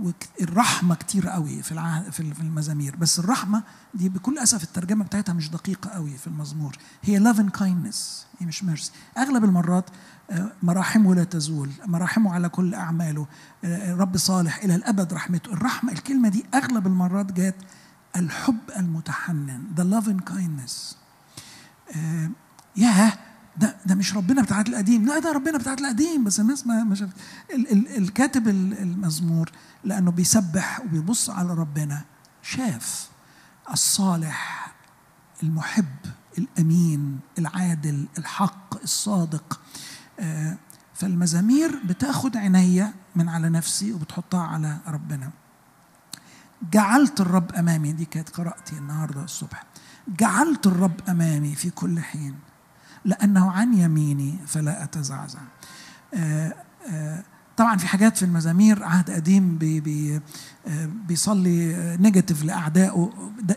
[0.01, 2.01] والرحمة كتير قوي في الع...
[2.01, 2.95] في المزامير.
[2.95, 6.77] بس الرحمة دي بكل أسف الترجمة بتاعتها مش دقيقة قوي في المزمور.
[7.03, 9.89] هي love and kindness هي مش mercy أغلب المرات
[10.63, 13.27] مراحمه لا تزول مراحمه على كل أعماله.
[13.87, 15.53] رب صالح إلى الأبد رحمته.
[15.53, 17.55] الرحمة الكلمة دي أغلب المرات جات
[18.15, 20.95] الحب المتحنن the love and kindness.
[21.95, 22.29] آه
[22.75, 23.13] ياه
[23.57, 25.05] ده ده مش ربنا بتاع القديم.
[25.05, 27.13] لا ده ربنا بتاع القديم بس الناس ما ما شافت.
[27.53, 29.51] ال ال الكاتب المزمور
[29.83, 32.01] لأنه بيسبح وبيبص على ربنا
[32.41, 33.09] شاف
[33.71, 34.71] الصالح
[35.43, 35.85] المحب
[36.37, 39.59] الأمين العادل الحق الصادق.
[40.93, 45.29] فالمزامير بتاخد عينيا من على نفسي وبتحطها على ربنا.
[46.73, 49.63] جعلت الرب أمامي دي كانت قراءتي النهارده الصبح.
[50.07, 52.35] جعلت الرب أمامي في كل حين
[53.05, 55.39] لأنه عن يميني فلا أتزعزع.
[56.13, 56.53] آآ
[56.89, 57.23] آآ
[57.57, 60.21] طبعا في حاجات في المزامير عهد قديم بي بي
[60.85, 63.11] بيصلي negative لأعدائه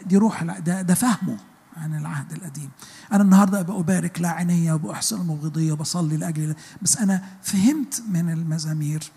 [0.06, 1.36] دي روح ده, ده فهمه.
[1.80, 2.70] عن العهد القديم.
[3.12, 9.10] أنا النهاردة أبقى أبارك لاعنيا وبأحسن لمبغضيا وبصلي لأجل بس أنا فهمت من المزامير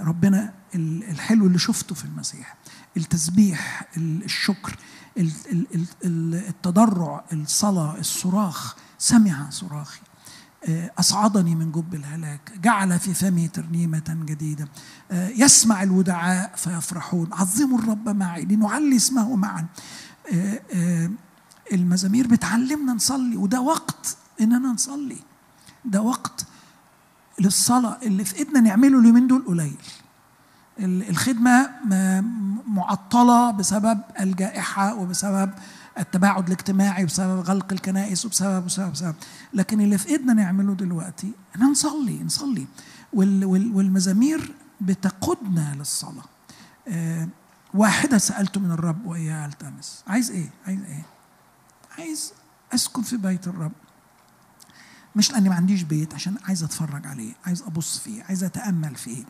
[0.00, 2.56] ربنا الحلو اللي شفته في المسيح
[2.96, 4.76] التسبيح الشكر
[6.04, 10.00] التضرع الصلاة الصراخ سمع صراخي
[10.98, 14.68] أصعدني من جب الهلاك جعل في فمي ترنيمة جديدة
[15.12, 19.66] يسمع الودعاء فيفرحون عظموا الرب معي لنعلي اسمه معا
[21.72, 25.18] المزامير بتعلمنا نصلي وده وقت إننا نصلي.
[25.84, 26.46] ده وقت
[27.40, 29.76] للصلاة اللي في إيدنا نعمله اليومين دول قليل.
[30.80, 31.70] الخدمة
[32.66, 35.50] معطلة بسبب الجائحة وبسبب
[35.98, 39.14] التباعد الاجتماعي بسبب غلق الكنائس وبسبب وبسبب وبسبب.
[39.54, 42.66] لكن اللي في إيدنا نعمله دلوقتي ان نصلي نصلي.
[43.12, 46.24] وال وال والمزامير بتقودنا للصلاة.
[46.88, 47.28] آه
[47.74, 51.06] واحدة سألت من الرب وإياها التمس عايز إيه؟ عايز إيه؟
[51.98, 52.32] عايز
[52.74, 53.72] أسكن في بيت الرب.
[55.16, 59.24] مش لأني ما عنديش بيت عشان عايز أتفرج عليه عايز أبص فيه عايز أتأمل فيه.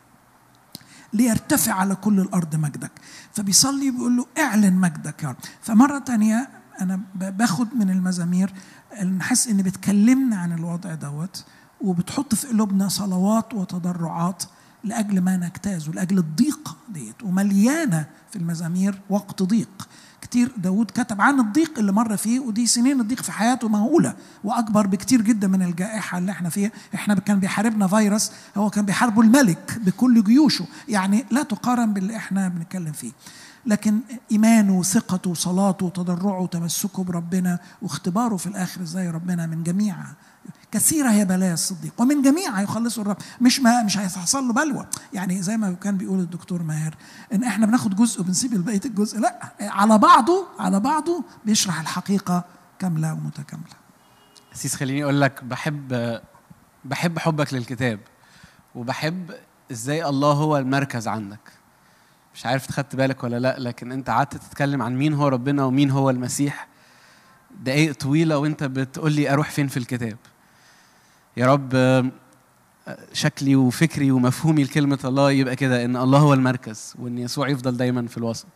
[1.12, 2.90] ليرتفع على كل الأرض مجدك.
[3.32, 5.36] فبيصلي بيقول له اعلن مجدك يا رب.
[5.62, 6.48] فمرة تانية
[6.80, 8.52] أنا باخد من المزامير
[9.18, 11.44] نحس إن بتكلمنا عن الوضع دوت
[11.80, 14.42] وبتحط في قلوبنا صلوات وتضرعات
[14.84, 19.88] لأجل ما نجتاز ولاجل الضيق ديت ومليانة في المزامير وقت ضيق.
[20.22, 24.86] كتير داود كتب عن الضيق اللي مر فيه ودي سنين الضيق في حياته مهولة وأكبر
[24.86, 26.70] بكتير جدا من الجائحة اللي إحنا فيها.
[26.94, 30.64] إحنا كان بيحاربنا فيروس هو كان بيحاربه الملك بكل جيوشه.
[30.88, 33.12] يعني لا تقارن باللي إحنا بنتكلم فيه.
[33.68, 34.00] لكن
[34.32, 39.96] إيمانه وثقته وصلاته وتضرعه وتمسكه بربنا واختباره في الآخر إزاي ربنا من جميع
[40.72, 41.92] كثيرة هي بلايا الصديق.
[41.98, 43.16] ومن جميع يخلصه الرب.
[43.40, 44.86] مش ما مش هيحصل له بلوى.
[45.12, 46.94] يعني زي ما كان بيقول الدكتور ماهر
[47.32, 49.18] إن إحنا بناخد جزء وبنسيب البقيه الجزء.
[49.18, 52.44] لأ على بعضه على بعضه بيشرح الحقيقة
[52.78, 53.76] كاملة ومتكاملة.
[54.52, 56.18] سيس خليني أقول لك بحب
[56.84, 58.00] بحب حبك للكتاب.
[58.74, 59.30] وبحب
[59.72, 61.57] إزاي الله هو المركز عندك.
[62.38, 65.90] مش عارف خدت بالك ولا لأ لكن أنت قعدت تتكلم عن مين هو ربنا ومين
[65.90, 66.68] هو المسيح.
[67.60, 70.16] دقايق طويلة وأنت بتقول لي أروح فين في الكتاب؟
[71.36, 71.72] يا رب
[73.12, 78.06] شكلي وفكري ومفهومي لكلمة الله يبقى كده إن الله هو المركز وإن يسوع يفضل دايما
[78.06, 78.46] في الوسط.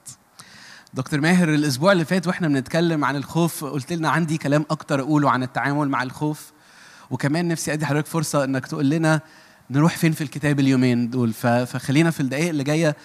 [0.94, 5.30] دكتور ماهر الأسبوع اللي فات وإحنا بنتكلم عن الخوف قلت لنا عندي كلام أكتر أقوله
[5.30, 6.52] عن التعامل مع الخوف.
[7.10, 9.20] وكمان نفسي أدي حضرتك فرصة إنك تقول لنا
[9.70, 11.32] نروح فين في الكتاب اليومين دول.
[11.32, 12.96] فخلينا في الدقائق اللي جاية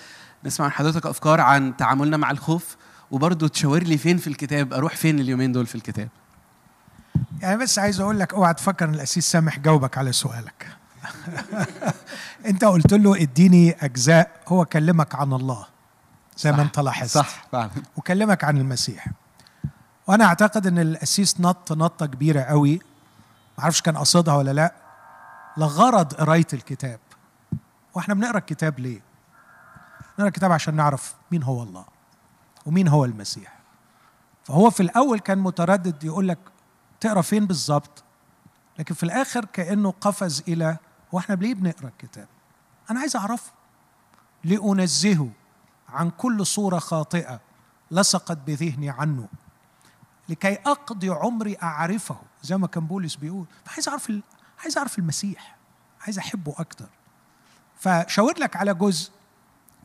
[0.47, 2.77] نسمع من حضرتك أفكار عن تعاملنا مع الخوف
[3.11, 6.09] وبرضه تشاور لي فين في الكتاب؟ أروح فين اليومين دول في الكتاب؟
[7.41, 10.67] يعني بس عايز أقول لك أوعى تفكر إن الاسيس سامح جاوبك على سؤالك.
[12.45, 15.65] أنت قلت له إديني أجزاء هو كلمك عن الله
[16.37, 17.11] زي ما أنت لاحظت.
[17.11, 17.69] صح فعلا.
[17.97, 19.07] وكلمك عن المسيح.
[20.07, 22.79] وأنا أعتقد إن الاسيس نط نطة كبيرة قوي.
[23.57, 24.73] ما أعرفش كان قصدها ولا لأ.
[25.57, 26.99] لغرض قراية الكتاب.
[27.93, 29.06] وإحنا بنقرأ الكتاب ليه؟
[30.17, 31.85] نقرا الكتاب عشان نعرف مين هو الله
[32.65, 33.57] ومين هو المسيح.
[34.43, 36.39] فهو في الأول كان متردد يقول لك
[36.99, 38.03] تقرأ فين بالظبط؟
[38.79, 40.77] لكن في الآخر كأنه قفز إلى
[41.11, 42.27] وإحنا ليه بنقرأ الكتاب؟
[42.91, 43.51] أنا عايز أعرفه.
[44.43, 45.29] لأنزهه
[45.89, 47.39] عن كل صورة خاطئة
[47.91, 49.27] لصقت بذهني عنه.
[50.29, 53.45] لكي أقضي عمري أعرفه زي ما كان بولس بيقول.
[53.73, 54.11] عايز أعرف.
[54.63, 55.57] عايز أعرف المسيح.
[56.01, 56.89] عايز أحبه أكتر.
[57.79, 59.11] فشاور لك على جزء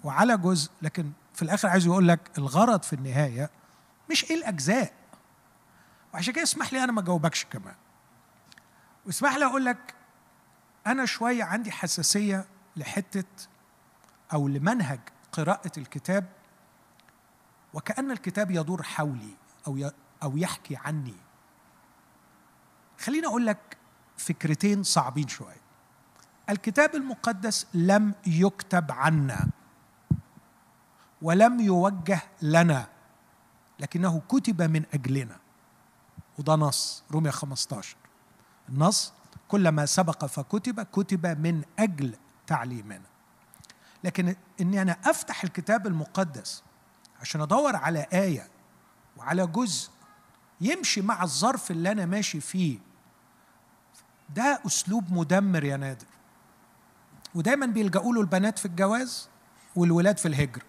[0.05, 3.51] وعلى جزء لكن في الآخر عايز يقول لك الغرض في النهاية
[4.11, 4.93] مش إيه الأجزاء
[6.15, 7.75] وعشان كده اسمح لي أنا ما أجاوبكش كمان
[9.07, 9.95] واسمح لي أقول لك
[10.87, 12.45] أنا شوية عندي حساسية
[12.77, 13.25] لحتة
[14.33, 15.01] أو لمنهج
[15.33, 16.27] قراءة الكتاب
[17.75, 19.35] وكأن الكتاب يدور حولي
[19.69, 19.91] ي-
[20.23, 21.15] أو يحكي عني.
[23.01, 23.77] خليني أقول لك
[24.17, 25.61] فكرتين صعبين شوية.
[26.51, 29.49] الكتاب المقدس لم يكتب عنا
[31.23, 32.87] ولم يوجه لنا
[33.81, 35.37] لكنه كتب من أجلنا.
[36.39, 37.97] وده نص رومية 15
[38.69, 39.13] النص
[39.49, 42.15] كلما سبق فكتب كتب من أجل
[42.47, 43.03] تعليمنا.
[44.05, 46.63] لكن إني أنا أفتح الكتاب المقدس
[47.21, 48.49] عشان أدور على آية
[49.17, 49.91] وعلى جزء
[50.61, 52.79] يمشي مع الظرف اللي أنا ماشي فيه
[54.35, 56.07] ده أسلوب مدمر يا نادر.
[57.35, 59.29] ودايما بيلجأوا له البنات في الجواز
[59.77, 60.63] والولاد في الهجرة.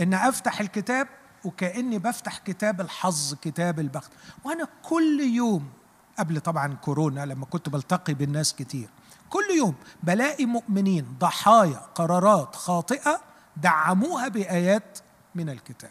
[0.00, 1.08] إن أفتح الكتاب
[1.44, 4.12] وكأني بفتح كتاب الحظ كتاب البخت.
[4.44, 5.70] وأنا كل يوم
[6.18, 8.88] قبل طبعا كورونا لما كنت بلتقي بالناس كتير
[9.30, 13.20] كل يوم بلاقي مؤمنين ضحايا قرارات خاطئة
[13.56, 14.98] دعموها بآيات
[15.34, 15.90] من الكتاب.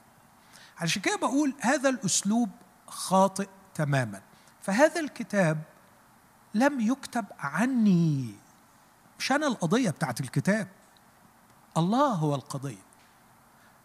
[0.78, 2.50] عشان كده بقول هذا الأسلوب
[2.88, 4.22] خاطئ تماما.
[4.62, 5.62] فهذا الكتاب
[6.54, 8.36] لم يكتب عني.
[9.20, 10.68] مش أنا القضية بتاعت الكتاب.
[11.78, 12.84] الله هو القضية.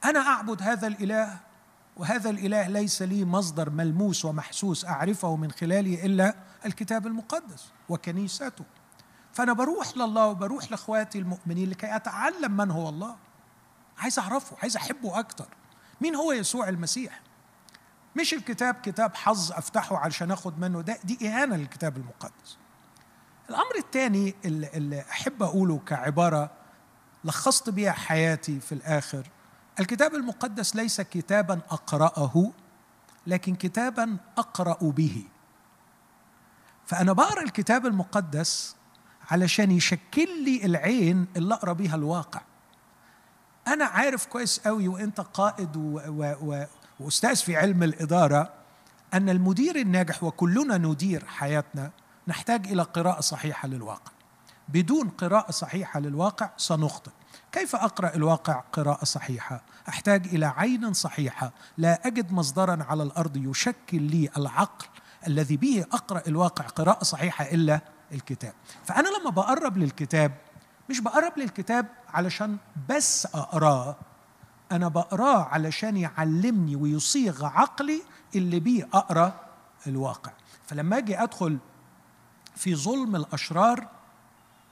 [0.05, 1.37] أنا أعبد هذا الإله
[1.97, 6.35] وهذا الإله ليس لي مصدر ملموس ومحسوس أعرفه من خلاله إلا
[6.67, 8.65] الكتاب المقدس وكنيسته.
[9.33, 13.17] فأنا بروح لله وبروح لإخواتي المؤمنين لكي أتعلم من هو الله.
[13.99, 15.49] عايز أعرفه عايز أحبه أكتر.
[16.01, 17.21] مين هو يسوع المسيح؟
[18.17, 22.59] مش الكتاب كتاب حظ أفتحه علشان آخد منه ده دي إهانة للكتاب المقدس.
[23.51, 26.51] الأمر الثاني اللي, أحب أقوله كعبارة
[27.25, 29.31] لخصت بيها حياتي في الآخر
[29.81, 32.53] الكتاب المقدس ليس كتابا أقرأه
[33.27, 35.25] لكن كتابا أقرأ به.
[36.87, 38.77] فأنا بقرأ الكتاب المقدس
[39.31, 42.41] علشان يشكل لي العين اللي أقرأ بيها الواقع.
[43.67, 46.65] أنا عارف كويس قوي وأنت قائد و و و
[47.01, 48.53] وأستاذ في علم الإدارة
[49.15, 51.91] أن المدير الناجح وكلنا ندير حياتنا
[52.29, 54.13] نحتاج إلى قراءة صحيحة للواقع.
[54.69, 57.11] بدون قراءة صحيحة للواقع سنخطئ.
[57.53, 61.53] كيف أقرأ الواقع قراءة صحيحة؟ أحتاج إلى عين صحيحة.
[61.79, 64.87] لا أجد مصدرا على الأرض يشكل لي العقل
[65.27, 67.81] الذي به أقرأ الواقع قراءة صحيحة إلا
[68.13, 68.53] الكتاب.
[68.85, 70.33] فأنا لما بقرب للكتاب
[70.91, 72.57] مش بقرب للكتاب علشان
[72.89, 73.97] بس أقرأه
[74.73, 78.03] أنا بقرأه علشان يعلمني ويصيغ عقلي
[78.35, 79.41] اللي بيه أقرأ
[79.87, 80.33] الواقع.
[80.67, 81.59] فلما أجي أدخل
[82.57, 83.89] في ظلم الأشرار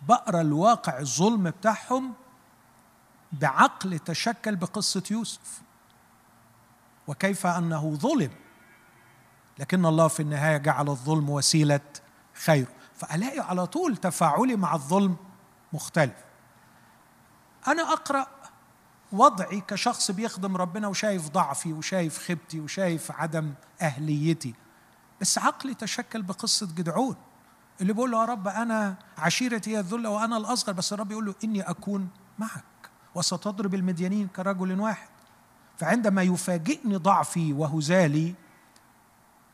[0.08, 2.12] بقرأ الواقع الظلم بتاعهم
[3.40, 5.62] بعقل تشكل بقصة يوسف.
[7.06, 8.30] وكيف أنه ظلم.
[9.58, 11.80] لكن الله في النهاية جعل الظلم وسيلة
[12.34, 15.16] خير فألاقي على طول تفاعلي مع الظلم
[15.72, 16.24] مختلف.
[17.68, 18.26] أنا أقرأ
[19.12, 24.54] وضعي كشخص بيخدم ربنا وشايف ضعفي وشايف خيبتي وشايف عدم أهليتي.
[25.20, 27.16] بس عقلي تشكل بقصة جدعون.
[27.80, 30.72] اللي بيقول له يا رب أنا عشيرتي هي الذلة وأنا الأصغر.
[30.72, 32.08] بس الرب يقول له إني أكون
[32.38, 32.64] معك.
[33.16, 35.08] وستضرب المديانين كرجل واحد.
[35.78, 38.34] فعندما يفاجئني ضعفي وهزالي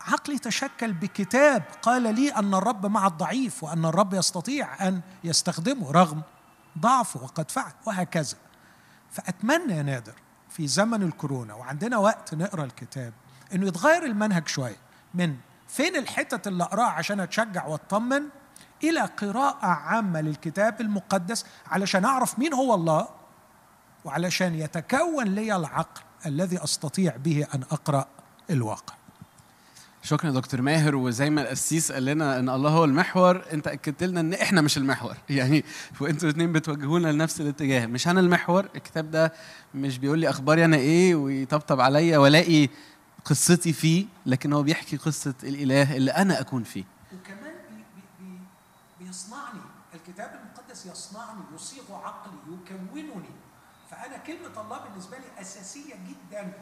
[0.01, 6.23] عقلي تشكل بكتاب قال لي أن الرب مع الضعيف وأن الرب يستطيع أن يستخدمه رغم
[6.79, 8.37] ضعفه وقد فعل وهكذا.
[9.11, 10.15] فأتمنى يا نادر
[10.51, 13.13] في زمن الكورونا وعندنا وقت نقرأ الكتاب
[13.55, 14.77] إنه يتغير المنهج شوية.
[15.15, 15.37] من
[15.69, 18.23] فين الحتت اللي أقراها عشان أتشجع وأطمن
[18.85, 23.09] إلى قراءة عامة للكتاب المقدس علشان أعرف مين هو الله
[24.05, 28.07] وعلشان يتكون لي العقل الذي أستطيع به أن أقرأ
[28.51, 28.95] الواقع.
[30.03, 30.97] شكرا يا دكتور ماهر.
[30.97, 34.79] وزي ما القسيس قال لنا إن الله هو المحور أنت أكدت لنا إن إحنا مش
[34.79, 35.17] المحور.
[35.31, 35.65] يعني
[36.01, 37.87] وأنتوا الاثنين بتوجهونا لنفس الاتجاه.
[37.87, 39.33] مش أنا المحور الكتاب ده
[39.75, 42.69] مش بيقول لي اخباري أنا إيه ويطبطب عليا وألاقي
[43.25, 46.85] قصتي فيه لكن هو بيحكي قصة الإله اللي أنا أكون فيه.
[47.15, 48.27] وكمان بي بي
[48.99, 49.61] بي بيصنعني
[49.95, 53.42] الكتاب المقدس يصنعني يصيغ عقلي يكونني.
[53.93, 56.53] فأنا كلمة الله بالنسبة لي أساسية جدا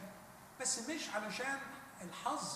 [0.61, 1.59] بس مش علشان
[2.05, 2.49] الحظ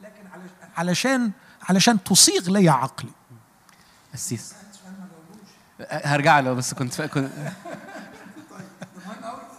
[0.00, 1.30] لكن علشان علشان
[1.68, 3.10] علشان تصيغ لي عقلي.
[4.12, 4.54] قسيس
[5.90, 7.30] هرجع له بس كنت كنت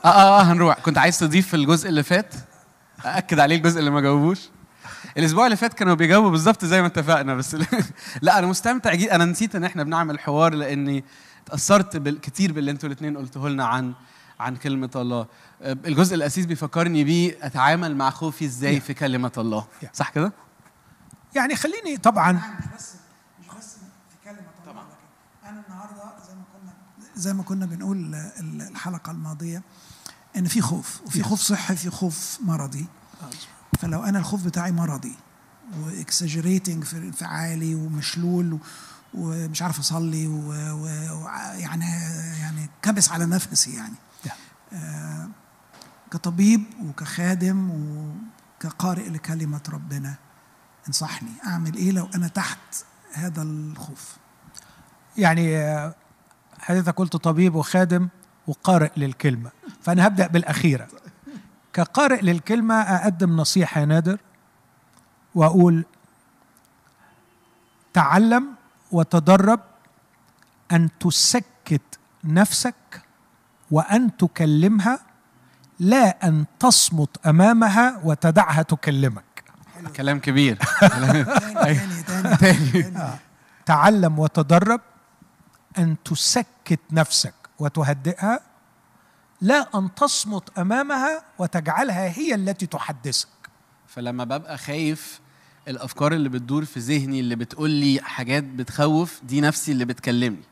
[0.06, 0.80] آه آه آه هنروح.
[0.80, 2.36] كنت عايز تضيف في الجزء اللي فات؟
[3.06, 4.50] اكد عليه الجزء اللي ما جاوبوش.
[5.18, 7.56] الأسبوع اللي فات كانوا بيجاوبوا بالظبط زي ما اتفقنا بس
[8.22, 9.16] لا أنا مستمتع جدا.
[9.16, 11.04] أنا نسيت إن إحنا بنعمل حوار لأني
[11.48, 13.94] اتاثرت كتير باللي أنتوا الاثنين قلتوه لنا عن
[14.40, 15.28] عن كلمة الله.
[15.62, 19.68] الجزء الأسيس بيفكرني بيه أتعامل مع خوفي إزاي في كلمة الله.
[19.94, 20.34] صح كده؟
[21.36, 22.32] يعني خليني طبعا.
[22.32, 22.94] مش بس
[23.42, 23.74] مش بس
[24.10, 24.84] في كلمة طبعا.
[24.84, 26.74] لكن أنا النهارده زي ما كنا
[27.16, 29.64] زي ما كنا بنقول ال- الحلقة الماضية
[30.38, 32.86] إن في خوف وفي خوف صحي في خوف مرضي.
[33.80, 35.16] فلو أنا الخوف بتاعي مرضي
[35.80, 38.60] واكسجريتنج في انفعالي ومشلول
[39.14, 41.86] ومش عارف أصلي ويعني
[42.40, 43.96] يعني كبس على نفسي يعني.
[46.12, 50.16] كطبيب وكخادم وكقارئ لكلمة ربنا
[50.88, 52.60] انصحني أعمل إيه لو أنا تحت
[53.14, 54.18] هذا الخوف؟
[55.18, 55.96] يعني آه،
[56.60, 58.08] حضرتك قلت طبيب وخادم
[58.48, 59.52] وقارئ للكلمة
[59.82, 60.88] فأنا هبدأ بالأخيرة.
[61.74, 64.20] كقارئ للكلمة أقدم نصيحة يا نادر
[65.36, 65.86] وأقول
[67.94, 68.48] تعلم
[68.92, 69.60] وتدرب
[70.72, 73.02] أن تسكت نفسك
[73.72, 75.00] وأن تكلمها
[75.80, 79.24] لا أن تصمت أمامها وتدعها تكلمك.
[79.96, 80.56] كلام كبير.
[80.80, 82.94] تاني تاني, تاني.
[83.66, 84.82] تعلم وتدرب
[85.78, 88.40] أن تسكت نفسك وتهدئها
[89.42, 93.28] لا أن تصمت أمامها وتجعلها هي التي تحدثك.
[93.88, 95.20] فلما ببقى خايف
[95.68, 100.44] الأفكار اللي بتدور في ذهني اللي بتقول لي حاجات بتخوف دي نفسي اللي بتكلمني.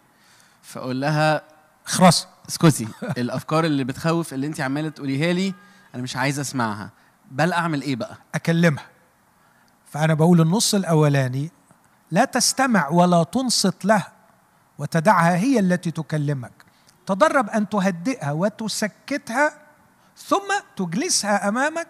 [0.61, 1.41] فأقول لها
[1.87, 2.27] خلاص.
[2.49, 2.87] اسكتي.
[3.17, 5.53] الأفكار اللي بتخوف اللي انت عمالة تقوليها لي
[5.95, 6.89] أنا مش عايز أسمعها.
[7.31, 8.85] بل أعمل إيه بقى؟ أكلمها.
[9.85, 11.51] فأنا بقول النص الأولاني
[12.11, 14.11] لا تستمع ولا تنصت لها
[14.77, 16.51] وتدعها هي التي تكلمك.
[17.05, 19.53] تدرب أن تهدئها وتسكتها
[20.17, 21.87] ثم تجلسها أمامك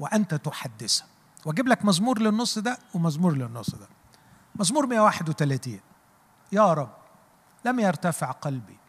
[0.00, 1.06] وأنت تحدثها.
[1.44, 3.88] وأجيب لك مزمور للنص ده ومزمور للنص ده.
[4.56, 5.80] مزمور 131
[6.52, 6.90] يا رب
[7.64, 8.83] لم يرتفع قلبي.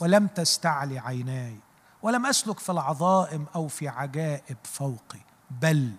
[0.00, 1.56] ولم تستعلي عيناي
[2.02, 5.20] ولم أسلك في العظائم أو في عجائب فوقي
[5.50, 5.92] بل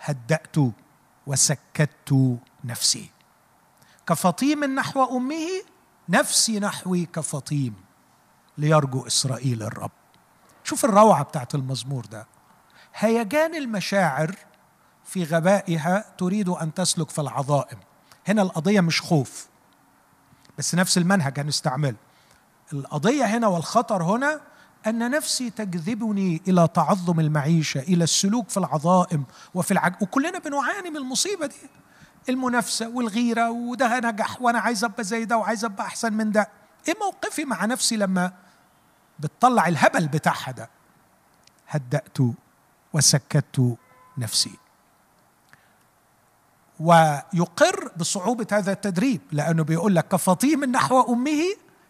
[0.00, 0.56] هدأت
[1.26, 3.10] وسكت نفسي.
[4.06, 5.48] كفطيم نحو أمه
[6.08, 7.74] نفسي نحوي كفطيم
[8.58, 9.90] ليرجو إسرائيل الرب.
[10.64, 12.26] شوف الروعة بتاعت المزمور ده.
[12.94, 14.34] هيجان المشاعر
[15.04, 17.78] في غبائها تريد أن تسلك في العظائم.
[18.28, 19.48] هنا القضية مش خوف
[20.58, 21.96] بس نفس المنهج هنستعمله.
[22.72, 24.40] القضية هنا والخطر هنا
[24.86, 29.94] أن نفسي تجذبني إلى تعظم المعيشة إلى السلوك في العظائم وفي العج...
[30.02, 31.56] وكلنا بنعاني من المصيبة دي.
[32.28, 36.48] المنافسة والغيرة وده نجح وأنا عايز أبقى زي ده وعايز أبقى أحسن من ده.
[36.88, 38.32] إيه موقفي مع نفسي لما
[39.18, 40.70] بتطلع الهبل بتاعها ده؟
[41.68, 42.18] هدأت
[42.92, 43.76] وسكت
[44.18, 44.52] نفسي.
[46.80, 51.42] ويقر بصعوبة هذا التدريب لأنه بيقول لك كفطيم نحو أمه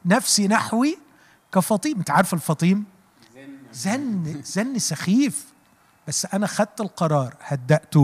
[0.04, 0.98] نفسي نحوي
[1.54, 1.98] كفطيم.
[1.98, 2.84] أنت عارف الفطيم؟
[3.72, 5.46] زن زن سخيف.
[6.08, 7.94] بس أنا خدت القرار هدأت.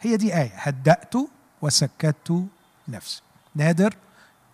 [0.00, 1.14] هي دي آية هدأت
[1.62, 2.46] وسكت
[2.88, 3.22] نفسي.
[3.54, 3.96] نادر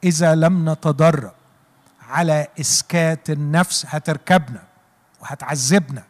[0.05, 1.33] إذا لم نتدرب
[2.09, 4.63] على إسكات النفس هتركبنا
[5.21, 6.05] وهتعذبنا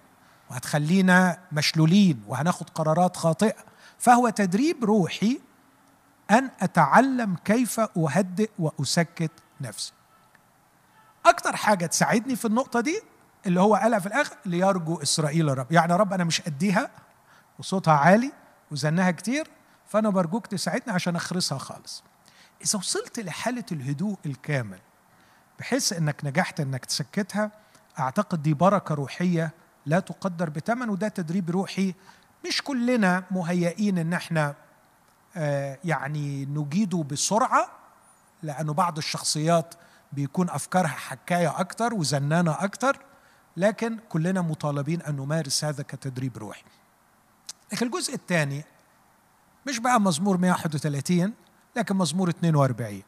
[0.51, 3.65] وهتخلينا مشلولين وهناخد قرارات خاطئة.
[3.99, 5.41] فهو تدريب روحي
[6.31, 9.93] أن أتعلم كيف أهدئ وأسكت نفسي.
[11.27, 13.03] أكتر حاجة تساعدني في النقطة دي
[13.47, 16.91] اللي هو قالها في الآخر ليرجو إسرائيل الرب يعني يا رب أنا مش أديها
[17.59, 18.33] وصوتها عالي
[18.71, 19.51] وزنها كتير
[19.87, 22.03] فأنا برجوك تساعدني عشان اخرسها خالص.
[22.65, 24.79] إذا وصلت لحالة الهدوء الكامل
[25.59, 27.51] بحيث إنك نجحت إنك تسكتها
[27.99, 29.53] أعتقد دي بركة روحية
[29.87, 31.95] لا تقدر بثمن وده تدريب روحي
[32.47, 34.55] مش كلنا مهيئين إن إحنا
[35.37, 37.69] آه، يعني نجيده بسرعة
[38.43, 39.75] لأنه بعض الشخصيات
[40.15, 42.99] بيكون افكارها حكاية أكتر وزنانة أكتر
[43.57, 46.63] لكن كلنا مطالبين أن نمارس هذا كتدريب روحي.
[47.73, 48.65] لكن الجزء الثاني
[49.67, 51.33] مش بقى مزمور 131
[51.77, 53.03] لكن مزمور 42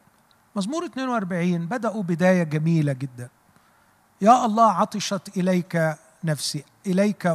[0.55, 3.29] مزمور 42 بدأوا بداية جميلة جدا.
[4.21, 7.25] يا الله عطشت إليك نفسي إليك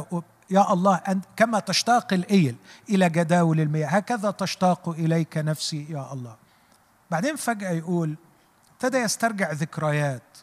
[0.49, 2.55] يا الله أنت كما تشتاق الإيل
[2.89, 6.35] إلى جداول المياه هكذا تشتاق إليك نفسي يا الله.
[7.11, 8.15] بعدين فجأة يقول
[8.83, 10.37] ابتدى يسترجع ذكريات.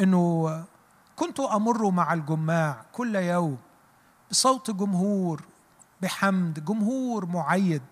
[0.00, 0.64] إنه
[1.16, 3.58] كنت أمر مع الجماع كل يوم
[4.30, 5.44] بصوت جمهور
[6.00, 7.82] بحمد جمهور معيد.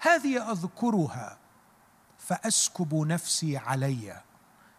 [0.00, 1.38] هذه أذكرها
[2.18, 4.22] فأسكب نفسي علي.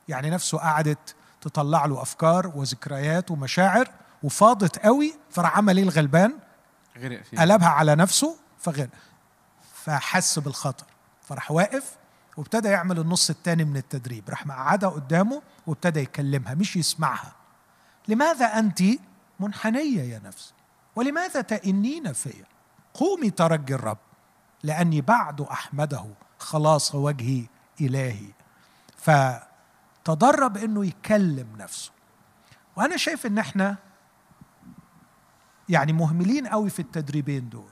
[0.07, 3.91] يعني نفسه قعدت تطلع له أفكار وذكريات ومشاعر
[4.23, 6.33] وفاضت قوي فراح عمل إيه الغلبان؟
[6.97, 8.89] غرق فيه قلبها على نفسه فغير
[9.73, 10.85] فحس بالخطر.
[11.21, 11.97] فراح واقف
[12.37, 14.29] وابتدى يعمل النص الثاني من التدريب.
[14.29, 17.35] راح مقعدها قدامه وابتدى يكلمها مش يسمعها.
[18.07, 18.83] لماذا أنت
[19.39, 20.53] منحنية يا نفس
[20.95, 22.45] ولماذا تئنين فيا؟
[22.93, 23.97] قومي ترجي الرب
[24.63, 26.05] لأني بعد أحمده
[26.39, 27.45] خلاص وجهي
[27.81, 28.27] إلهي.
[28.97, 31.91] فتدرب إنه يكلم نفسه.
[32.75, 33.77] وأنا شايف إن إحنا
[35.69, 37.69] يعني مهملين قوي في التدريبين دول.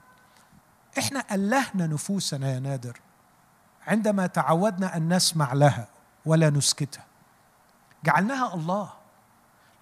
[0.98, 3.00] إحنا ألهنا نفوسنا يا نادر.
[3.86, 5.88] عندما تعودنا أن نسمع لها
[6.26, 7.04] ولا نسكتها.
[8.04, 8.92] جعلناها الله.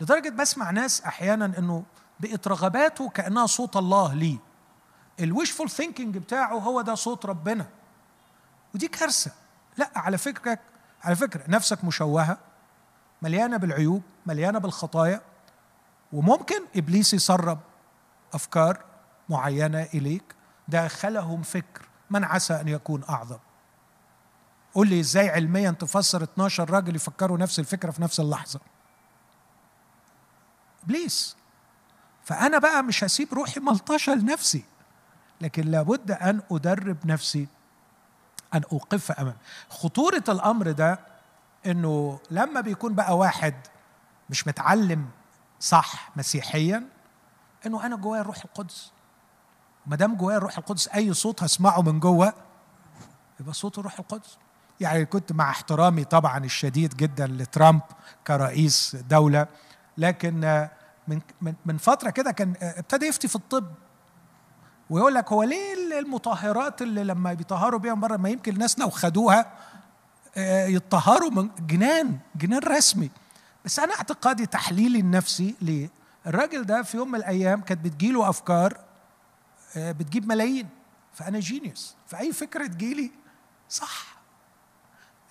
[0.00, 1.84] لدرجة بسمع ناس أحيانا أنه
[2.20, 4.38] بقت رغباته كأنها صوت الله ليه
[5.20, 7.66] ال wishful thinking بتاعه هو ده صوت ربنا.
[8.74, 9.30] ودي كارثة.
[9.76, 10.60] لا على فكرك
[11.04, 12.38] على فكرة نفسك مشوهة
[13.22, 15.20] مليانة بالعيوب مليانة بالخطايا
[16.12, 17.58] وممكن إبليس يسرب
[18.34, 18.84] أفكار
[19.28, 20.34] معينة إليك.
[20.68, 23.38] داخلهم فكر من عسى أن يكون أعظم؟
[24.74, 28.60] قول لي إزاي علميا تفسر 12 راجل يفكروا نفس الفكرة في نفس اللحظة؟
[30.84, 31.36] إبليس.
[32.24, 34.64] فأنا بقى مش هسيب روحي ملطشة لنفسي
[35.40, 37.48] لكن لابد أن أدرب نفسي
[38.54, 39.36] أن اوقف امام
[39.68, 41.00] خطورة الأمر ده
[41.66, 43.54] إنه لما بيكون بقى واحد
[44.30, 45.08] مش متعلم
[45.60, 46.88] صح مسيحيا
[47.66, 48.92] إنه أنا جوايا الروح القدس.
[49.86, 52.32] ما دام جوايا الروح القدس أي صوت هسمعه من جوه
[53.40, 54.38] يبقى صوت الروح القدس.
[54.80, 57.80] يعني كنت مع احترامي طبعا الشديد جدا لترامب
[58.26, 59.46] كرئيس دولة
[59.98, 60.68] لكن
[61.08, 61.20] من
[61.66, 63.66] من فترة كده كان ابتدى يفتي في الطب
[64.90, 69.52] ويقول لك هو ليه المطهرات اللي لما بيطهروا بيها بره ما يمكن الناس لو خدوها
[70.66, 73.10] يتطهروا من جنان جنان رسمي.
[73.64, 75.90] بس أنا اعتقادي تحليلي النفسي ليه
[76.26, 78.80] الراجل ده في يوم من الأيام كانت بتجيله أفكار
[79.76, 80.68] بتجيب ملايين.
[81.12, 83.10] فأنا جينيوس فأي فكرة تجيلي
[83.68, 84.13] صح.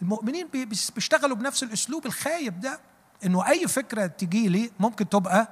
[0.03, 0.47] المؤمنين
[0.95, 2.79] بيشتغلوا بنفس الأسلوب الخايب ده
[3.25, 5.47] إنه أي فكرة تجي لي ممكن تبقى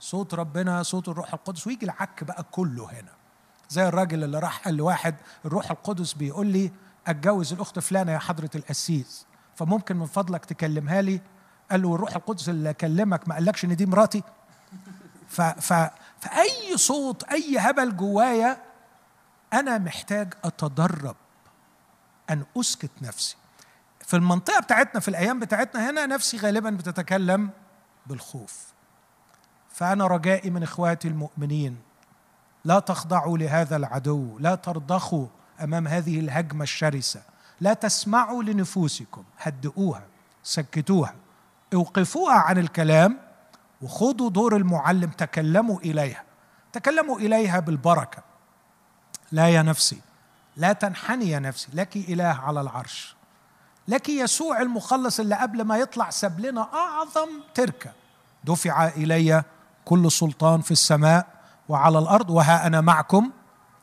[0.00, 3.12] صوت ربنا صوت الروح القدس ويجي العك بقى كله هنا.
[3.68, 6.72] زي الراجل اللي راح قال لواحد الروح القدس بيقول لي
[7.06, 9.26] أتجوز الأخت فلانة يا حضرة القسيس
[9.56, 11.20] فممكن من فضلك تكلمها لي؟
[11.70, 14.22] قال له الروح القدس اللي كلمك ما قالكش إن دي مراتي؟
[15.28, 15.72] ف ف
[16.20, 18.62] فأي صوت أي هبل جوايا
[19.52, 21.16] أنا محتاج أتدرب
[22.30, 23.36] أن أسكت نفسي.
[24.06, 27.50] في المنطقة بتاعتنا في الأيام بتاعتنا هنا نفسي غالبا بتتكلم
[28.06, 28.66] بالخوف.
[29.70, 31.78] فأنا رجائي من إخواتي المؤمنين
[32.64, 35.26] لا تخضعوا لهذا العدو لا ترضخوا
[35.62, 37.22] أمام هذه الهجمة الشرسة
[37.60, 40.02] لا تسمعوا لنفوسكم هدئوها
[40.42, 41.14] سكتوها
[41.74, 43.18] أوقفوها عن الكلام
[43.82, 46.24] وخذوا دور المعلم تكلموا إليها
[46.72, 48.22] تكلموا إليها بالبركة.
[49.32, 50.00] لا يا نفسي
[50.56, 53.15] لا تنحني يا نفسي لك إله على العرش.
[53.88, 57.92] لك يسوع المخلص اللي قبل ما يطلع ساب لنا أعظم تركة.
[58.44, 59.44] دفع إلي
[59.84, 61.26] كل سلطان في السماء
[61.68, 63.30] وعلى الأرض وها أنا معكم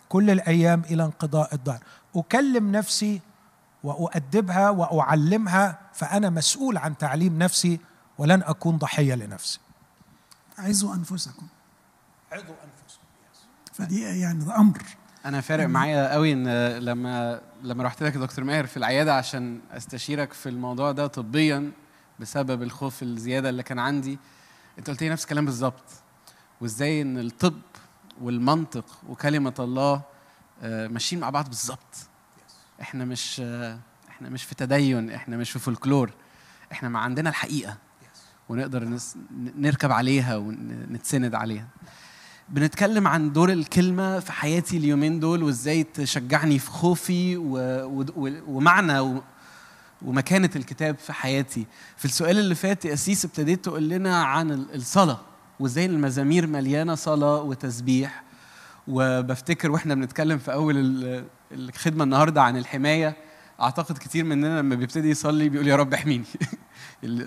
[0.09, 1.83] كل الأيام إلى انقضاء الدهر.
[2.15, 3.21] أكلم نفسي
[3.83, 7.79] وأؤدبها وأعلمها فأنا مسؤول عن تعليم نفسي
[8.17, 9.59] ولن أكون ضحية لنفسي.
[10.57, 11.47] عزوا أنفسكم.
[12.31, 13.03] عظوا أنفسكم
[13.73, 14.83] فدي يعني ده أمر
[15.25, 16.47] أنا فارق معايا قوي إن
[16.77, 21.71] لما لما رحت لك يا دكتور ماهر في العيادة عشان أستشيرك في الموضوع ده طبيا
[22.19, 24.19] بسبب الخوف الزيادة اللي كان عندي
[24.79, 25.83] أنت قلت لي نفس الكلام بالظبط.
[26.61, 27.61] وإزاي إن الطب
[28.21, 30.01] والمنطق وكلمة الله
[30.63, 31.95] آه، ماشيين مع بعض بالظبط.
[32.81, 33.39] إحنا مش
[34.09, 36.11] إحنا مش في تدين إحنا مش في فولكلور
[36.71, 37.77] إحنا ما عندنا الحقيقة.
[38.49, 38.97] ونقدر.
[39.35, 41.67] نركب عليها ونتسند عليها.
[42.49, 47.37] بنتكلم عن دور الكلمة في حياتي اليومين دول وإزاي تشجعني في خوفي.
[48.47, 49.21] ومعنى.
[50.05, 51.65] ومكانة الكتاب في حياتي
[51.97, 55.19] في السؤال اللي فات يا أسيس ابتديت تقول لنا عن الصلاة
[55.59, 58.23] وإزاي المزامير مليانة صلاة وتسبيح
[58.87, 60.75] وبفتكر وإحنا بنتكلم في أول
[61.51, 63.15] الخدمة النهاردة عن الحماية
[63.61, 66.25] أعتقد كتير مننا لما بيبتدي يصلي بيقول يا رب احميني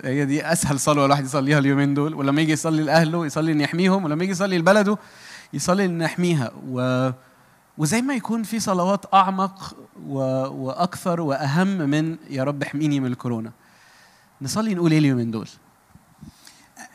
[0.03, 2.13] هي دي أسهل صلوه الواحد يصليها اليومين دول.
[2.13, 4.97] ولما يجي يصلي لأهله يصلي ان يحميهم ولما يجي يصلي لبلده
[5.53, 6.51] يصلي ان يحميها.
[6.67, 7.09] و
[7.77, 10.17] وزي ما يكون في صلوات أعمق و...
[10.47, 13.51] وأكثر وأهم من يا رب احميني من الكورونا.
[14.41, 15.49] نصلي نقول إيه اليومين دول؟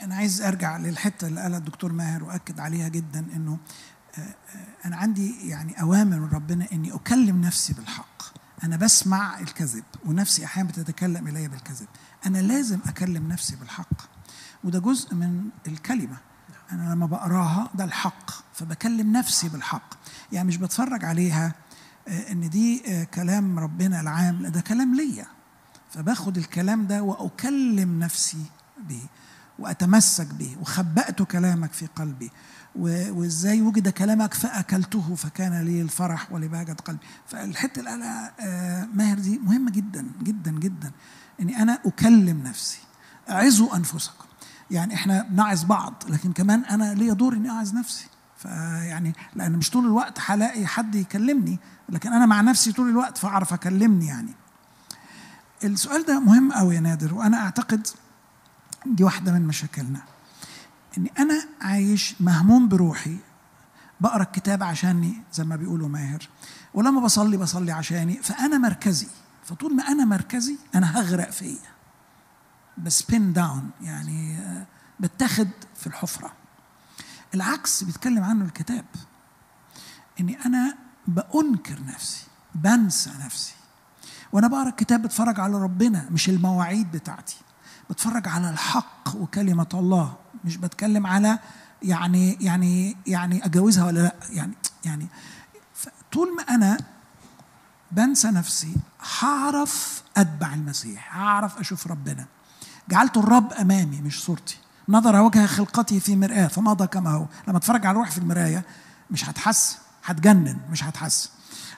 [0.02, 3.58] أنا عايز أرجع للحتة اللي قالها الدكتور ماهر وأكد عليها جدا إنه
[4.18, 8.22] آه، آه، أنا عندي يعني أوامر من ربنا إني أكلم نفسي بالحق.
[8.64, 11.86] أنا بسمع الكذب ونفسي أحيانا بتتكلم إلي بالكذب.
[12.26, 14.02] أنا لازم أكلم نفسي بالحق.
[14.64, 16.16] وده جزء من الكلمة.
[16.72, 19.94] أنا لما بقراها ده الحق فبكلم نفسي بالحق.
[20.32, 21.54] يعني مش بتفرج عليها
[22.08, 25.26] آه، إن دي آه، كلام ربنا العام ده كلام ليا.
[25.90, 28.44] فباخد الكلام ده وأكلم نفسي
[28.88, 29.02] به
[29.58, 32.30] وأتمسك به وخبأت كلامك في قلبي.
[32.76, 37.06] وإزاي وجد كلامك فأكلته فكان لي الفرح ولبهجه قلبي.
[37.26, 40.90] فالحتة اللي قالها آه، ماهر دي مهمة جدا جدا جدا.
[41.40, 42.78] إني أنا أكلم نفسي.
[43.30, 44.24] اعظوا أنفسكم.
[44.70, 48.06] يعني إحنا بنعظ بعض لكن كمان أنا ليا دور إني اعظ نفسي.
[48.36, 51.58] فيعني لأن مش طول الوقت هلاقي حد يكلمني
[51.88, 54.34] لكن أنا مع نفسي طول الوقت فأعرف أكلمني يعني.
[55.64, 57.86] السؤال ده مهم قوي يا نادر وأنا أعتقد
[58.86, 60.00] دي واحدة من مشاكلنا.
[60.98, 63.16] إني أنا عايش مهموم بروحي
[64.00, 66.28] بقرأ الكتاب عشاني زي ما بيقولوا ماهر
[66.74, 69.08] ولما بصلي بصلي عشاني فأنا مركزي.
[69.42, 71.72] فطول ما أنا مركزي أنا هغرق فيا.
[72.78, 74.38] بسبين داون يعني
[75.00, 76.32] بتاخد في الحفرة.
[77.34, 78.84] العكس بيتكلم عنه الكتاب.
[80.20, 80.74] إني أنا
[81.06, 82.24] بأنكر نفسي
[82.54, 83.54] بنسى نفسي.
[84.32, 87.36] وأنا بقرأ الكتاب بتفرج على ربنا مش المواعيد بتاعتي.
[87.90, 90.16] بتفرج على الحق وكلمة الله.
[90.44, 91.38] مش بتكلم على
[91.82, 94.14] يعني يعني يعني اجوزها ولا لأ.
[94.30, 94.52] يعني
[94.84, 95.06] يعني
[96.12, 96.78] طول ما أنا
[97.92, 98.76] بنسى نفسي
[99.20, 102.26] هعرف أتبع المسيح هعرف أشوف ربنا.
[102.88, 104.58] جعلت الرب أمامي مش صورتي.
[104.88, 107.26] نظر وجه خلقتي في مرآة فمضى كما هو.
[107.48, 108.64] لما أتفرج على روحي في المراية
[109.10, 111.30] مش هتحس هتجنن مش هتحس.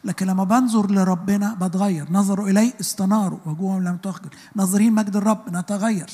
[0.05, 2.13] لكن لما بنظر لربنا بتغير.
[2.13, 4.31] نظروا إليه استناروا وجوههم لم تخجل.
[4.55, 6.11] ناظرين مجد الرب نتغير.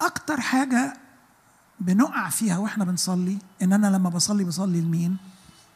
[0.00, 0.96] أكتر حاجة
[1.80, 5.16] بنقع فيها وإحنا بنصلي إن أنا لما بصلي بصلي لمين؟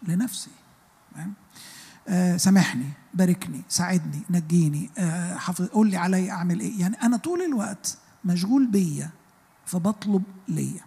[0.03, 0.51] لنفسي.
[2.37, 6.81] سامحني باركني ساعدني نجيني آه حافظ قول لي علي أعمل إيه.
[6.81, 9.11] يعني أنا طول الوقت مشغول بيا
[9.67, 10.85] فبطلب ليا.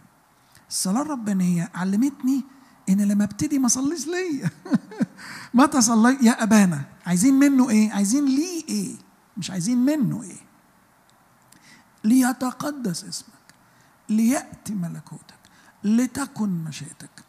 [0.69, 2.43] الصلاة الربانية علمتني
[2.89, 4.49] إن لما أبتدي ما أصليش ليا.
[5.53, 8.95] متى صليت يا أبانا عايزين منه إيه؟ عايزين ليه إيه؟
[9.37, 10.39] مش عايزين منه إيه؟
[12.03, 13.53] ليتقدس اسمك
[14.09, 15.39] ليأتي ملكوتك
[15.83, 17.23] لتكن مشيئتك.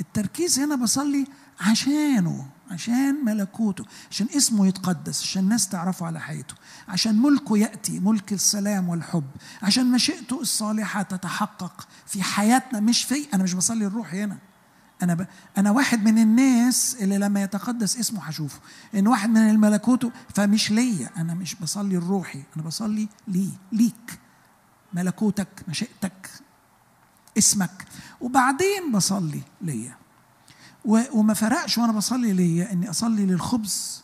[0.00, 1.26] التركيز هنا بصلي
[1.60, 2.46] عشانه.
[2.70, 6.54] عشان ملكوته عشان اسمه يتقدس عشان الناس تعرفه على حياته
[6.88, 9.24] عشان ملكه يأتي ملك السلام والحب
[9.62, 14.38] عشان مشيئته الصالحة تتحقق في حياتنا مش في أنا مش بصلي الروح هنا.
[15.02, 15.26] أنا ب...
[15.58, 18.60] أنا واحد من الناس اللي لما يتقدس اسمه هشوفه.
[18.94, 24.18] إن واحد من الملكوته فمش ليا أنا مش بصلي الروحي أنا بصلي لي ليك
[24.92, 26.30] ملكوتك مشيئتك
[27.38, 27.84] اسمك.
[28.20, 29.96] وبعدين بصلي ليا.
[30.84, 34.02] وما فرقش وأنا بصلي ليا إني أصلي للخبز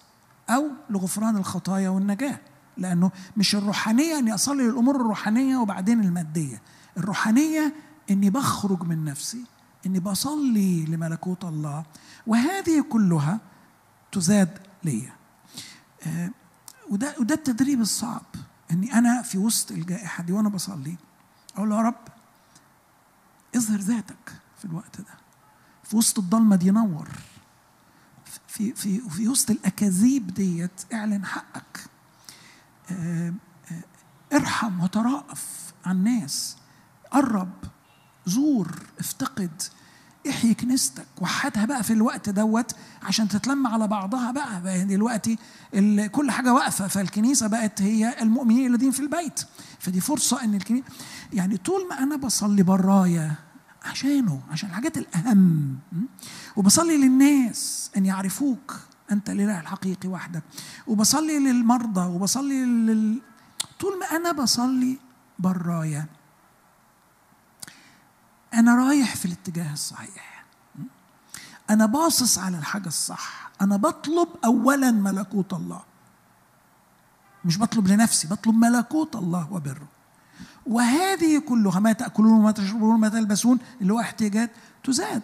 [0.51, 2.41] أو لغفران الخطايا والنجاة.
[2.76, 6.62] لأنه مش الروحانية إني أصلي للأمور الروحانية وبعدين المادية.
[6.97, 7.74] الروحانية
[8.11, 9.45] إني بخرج من نفسي
[9.87, 11.85] إني بصلي لملكوت الله
[12.26, 13.41] وهذه كلها
[14.12, 15.12] تزاد ليا.
[16.07, 16.31] آه،
[16.91, 18.22] وده وده التدريب الصعب.
[18.70, 20.97] إني أنا في وسط الجائحة دي وأنا بصلي
[21.57, 22.09] أقول يا رب
[23.57, 25.19] اظهر ذاتك في الوقت ده.
[25.91, 27.09] في وسط الضلمة دي نور.
[28.47, 31.84] في في في وسط الأكاذيب ديت اعلن حقك.
[32.91, 33.34] آه،
[33.72, 36.57] آه، ارحم وترأف على الناس
[37.11, 37.51] قرب
[38.26, 39.62] زور افتقد
[40.28, 41.07] احيي كنيستك.
[41.20, 45.38] وحدها بقى في الوقت دوت عشان تتلم على بعضها بقى, بقى دلوقتي
[46.12, 46.88] كل حاجة واقفة.
[46.88, 49.41] فالكنيسة بقت هي المؤمنين الذين في البيت.
[49.78, 50.84] فدي فرصة إن الكنيسه
[51.32, 53.49] يعني طول ما أنا بصلي برايا
[53.83, 55.78] عشانه عشان الحاجات الأهم.
[56.57, 58.76] وبصلي للناس أن يعرفوك
[59.12, 60.43] أنت الإله الحقيقي وحدك.
[60.87, 63.22] وبصلي للمرضى وبصلي لل...
[63.81, 64.99] طول ما أنا بصلي
[65.39, 66.07] برايا.
[68.55, 70.45] أنا رايح في الاتجاه الصحيح.
[71.70, 73.51] أنا باصص على الحاجة الصح.
[73.61, 75.83] أنا بطلب اولا ملكوت الله.
[77.45, 79.89] مش بطلب لنفسي بطلب ملكوت الله وبره.
[80.66, 84.50] وهذه كلها ما تأكلون وما تشربون وما تلبسون اللي هو احتياجات
[84.84, 85.22] تزاد.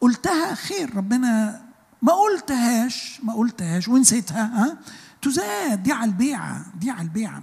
[0.00, 1.62] قلتها خير ربنا
[2.02, 4.78] ما قلتهاش ما قلتهاش ونسيتها ها؟
[5.22, 5.82] تزاد.
[5.82, 7.42] دي على البيعه دي على البيعه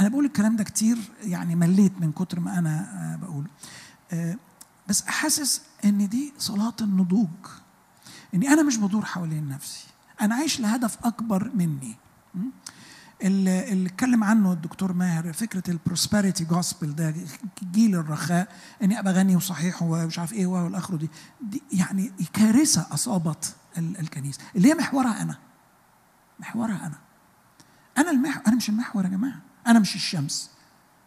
[0.00, 3.48] أنا بقول الكلام ده كتير يعني مليت من كتر ما أنا آه، بقوله.
[4.12, 4.36] آه،
[4.88, 7.28] بس احس إن دي صلاة النضوج.
[8.34, 9.84] إني أنا مش بدور حوالين نفسي.
[10.20, 11.96] أنا عايش لهدف أكبر مني.
[13.22, 17.14] اللي اتكلم عنه الدكتور ماهر فكرة ال prosperity gospel ده
[17.72, 18.48] إنجيل الرخاء
[18.82, 21.10] إني أبقى غني وصحيح ومش عارف إيه والاخره دي,
[21.40, 25.36] دي يعني كارثة أصابت الكنيسة اللي هي محورها أنا.
[26.40, 26.98] محورها أنا.
[27.98, 29.40] أنا المحور أنا مش المحور يا جماعة.
[29.66, 30.50] أنا مش الشمس.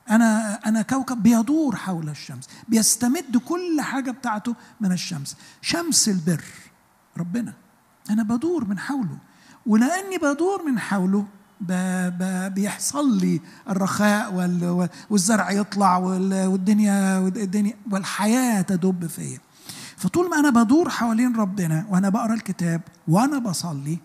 [0.10, 5.38] أنا أنا كوكب بيدور حول الشمس بيستمد كل حاجة بتاعته من الشمس.
[5.62, 6.44] شمس البر
[7.18, 7.54] ربنا.
[8.10, 9.18] أنا بدور من حوله.
[9.66, 11.28] ولأني بدور من حوله
[12.50, 14.34] بيحصل لي الرخاء
[15.10, 19.40] والزرع يطلع والدنيا والدنيا والحياة تدب فيا.
[19.98, 24.00] فطول ما أنا بدور حوالين ربنا وأنا بقرأ الكتاب وأنا بصلي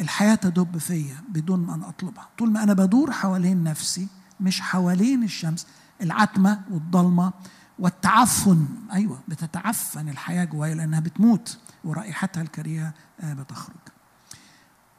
[0.00, 2.28] الحياة تدب فيا بدون ما أطلبها.
[2.38, 4.08] طول ما أنا بدور حوالين نفسي
[4.40, 5.66] مش حوالين الشمس
[6.02, 7.32] العتمة والضلمة
[7.78, 8.66] والتعفن.
[8.92, 13.76] أيوه بتتعفن الحياة جوايا لأنها بتموت ورائحتها الكريهة آه، بتخرج.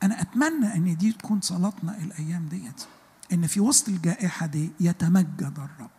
[0.04, 2.84] أنا أتمنى أن دي تكون صلاتنا الأيام ديت.
[3.34, 5.89] إن في وسط الجائحة دي يتمجد الرب.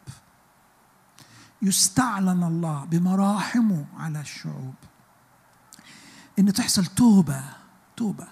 [1.62, 4.74] يستعلن الله بمراحمه على الشعوب.
[6.38, 7.44] إن تحصل توبة
[7.96, 8.26] توبة.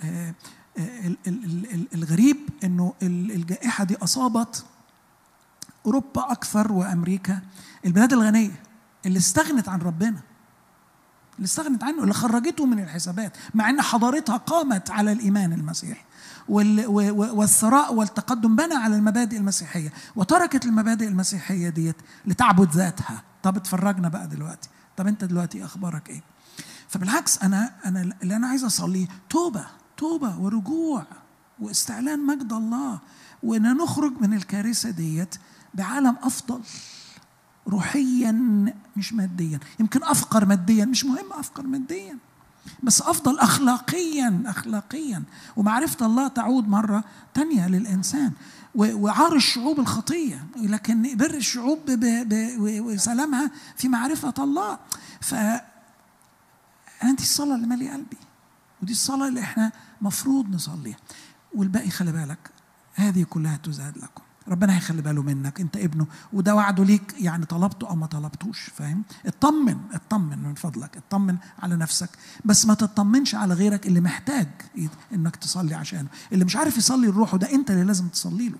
[0.00, 0.34] آه،
[0.78, 1.16] آه،
[1.94, 4.66] الغريب إنه الجائحة دي أصابت
[5.86, 7.40] أوروبا أكثر وأمريكا.
[7.86, 8.62] البلاد الغنية
[9.06, 10.20] اللي استغنت عن ربنا.
[11.40, 16.04] اللي استغنت عنه اللي خرجته من الحسابات مع إن حضارتها قامت على الإيمان المسيحي
[16.48, 23.22] والثراء والتقدم بنى على المبادئ المسيحية وتركت المبادئ المسيحية ديت لتعبد ذاتها.
[23.42, 24.68] طب اتفرجنا بقى دلوقتي.
[24.96, 26.22] طب أنت دلوقتي أخبارك إيه؟
[26.88, 29.66] فبالعكس أنا أنا اللي أنا عايز أصليه توبة
[29.96, 31.06] توبة ورجوع
[31.60, 33.00] واستعلان مجد الله
[33.42, 35.34] وان نخرج من الكارثة ديت
[35.74, 36.60] بعالم أفضل.
[37.68, 38.32] روحيا
[38.96, 39.60] مش ماديا.
[39.80, 42.18] يمكن أفقر ماديا مش مهم أفقر ماديا
[42.82, 45.22] بس أفضل اخلاقيا اخلاقيا.
[45.56, 47.04] ومعرفة الله تعود مرة
[47.34, 48.32] تانية للإنسان.
[48.74, 50.46] وعار الشعوب الخطية.
[50.56, 51.78] لكن بر الشعوب
[52.60, 54.78] وسلامها في معرفة الله.
[55.20, 55.34] ف
[57.02, 58.16] أنا دي الصلاة اللي مالي قلبي.
[58.82, 60.96] ودي الصلاة اللي إحنا مفروض نصليها.
[61.54, 62.50] والباقي خلي بالك
[62.94, 64.22] هذه كلها تزاد لكم.
[64.48, 65.60] ربنا هيخلي باله منك.
[65.60, 66.06] انت ابنه.
[66.32, 67.14] وده وعده ليك.
[67.18, 70.96] يعني طلبته أو ما طلبتوش فاهم؟ اطمن اطمن من فضلك.
[70.96, 72.10] اطمن على نفسك.
[72.44, 74.48] بس ما تطمنش على غيرك اللي محتاج
[75.14, 76.08] انك تصلي عشانه.
[76.32, 78.58] اللي مش عارف يصلي لروحه ده انت اللي لازم تصلي له.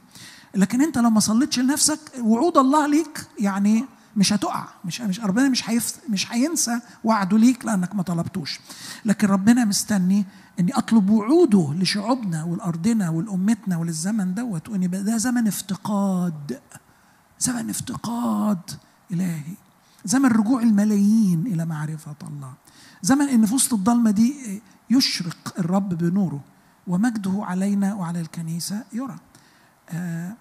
[0.55, 3.85] لكن انت لو ما صليتش لنفسك وعود الله ليك يعني
[4.16, 4.64] مش هتقع.
[4.85, 8.61] مش مش ربنا مش هيف مش هينسى وعده ليك لأنك ما طلبتوش.
[9.05, 10.26] لكن ربنا مستني
[10.61, 16.61] إني أطلب وعوده لشعوبنا ولارضنا ولامتنا وللزمن دوت وان ده زمن افتقاد
[17.38, 18.70] زمن افتقاد
[19.12, 19.54] إلهي.
[20.04, 22.52] زمن رجوع الملايين إلى معرفة الله.
[23.02, 26.40] زمن إن في وسط الضلمة دي يشرق الرب بنوره
[26.86, 29.16] ومجده علينا وعلى الكنيسة يرى.
[29.90, 30.32] آه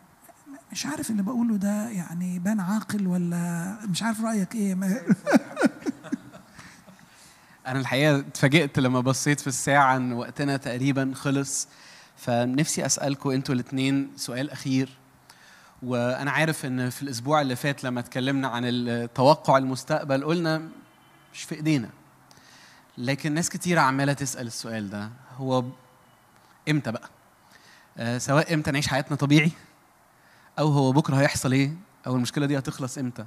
[0.72, 4.76] مش عارف اللي بقوله ده يعني بان عاقل ولا مش عارف رأيك إيه.
[7.68, 11.68] أنا الحقيقة اتفاجئت لما بصيت في الساعة إن وقتنا تقريبا خلص
[12.18, 14.90] فنفسي اسالكم أنتوا الاثنين سؤال أخير.
[15.84, 20.62] وأنا عارف إن في الأسبوع اللي فات لما اتكلمنا عن التوقع المستقبل قلنا
[21.34, 21.90] مش في إيدينا.
[22.98, 25.64] لكن ناس كتير عمالة تسأل السؤال ده هو
[26.70, 27.10] إمتى بقى؟
[27.98, 29.52] آه سواء إمتى نعيش حياتنا طبيعي
[30.60, 31.72] أو هو بكرة هيحصل إيه؟
[32.08, 33.26] أو المشكلة دي هتخلص إمتى؟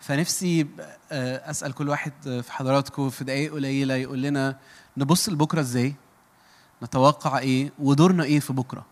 [0.00, 0.66] فنفسي
[1.12, 4.58] آه، أسأل كل واحد في حضراتكم في دقائق قليلة يقول لنا
[4.96, 5.94] نبص لبكرة إزاي؟
[6.82, 8.86] نتوقع إيه؟ ودورنا إيه في بكرة؟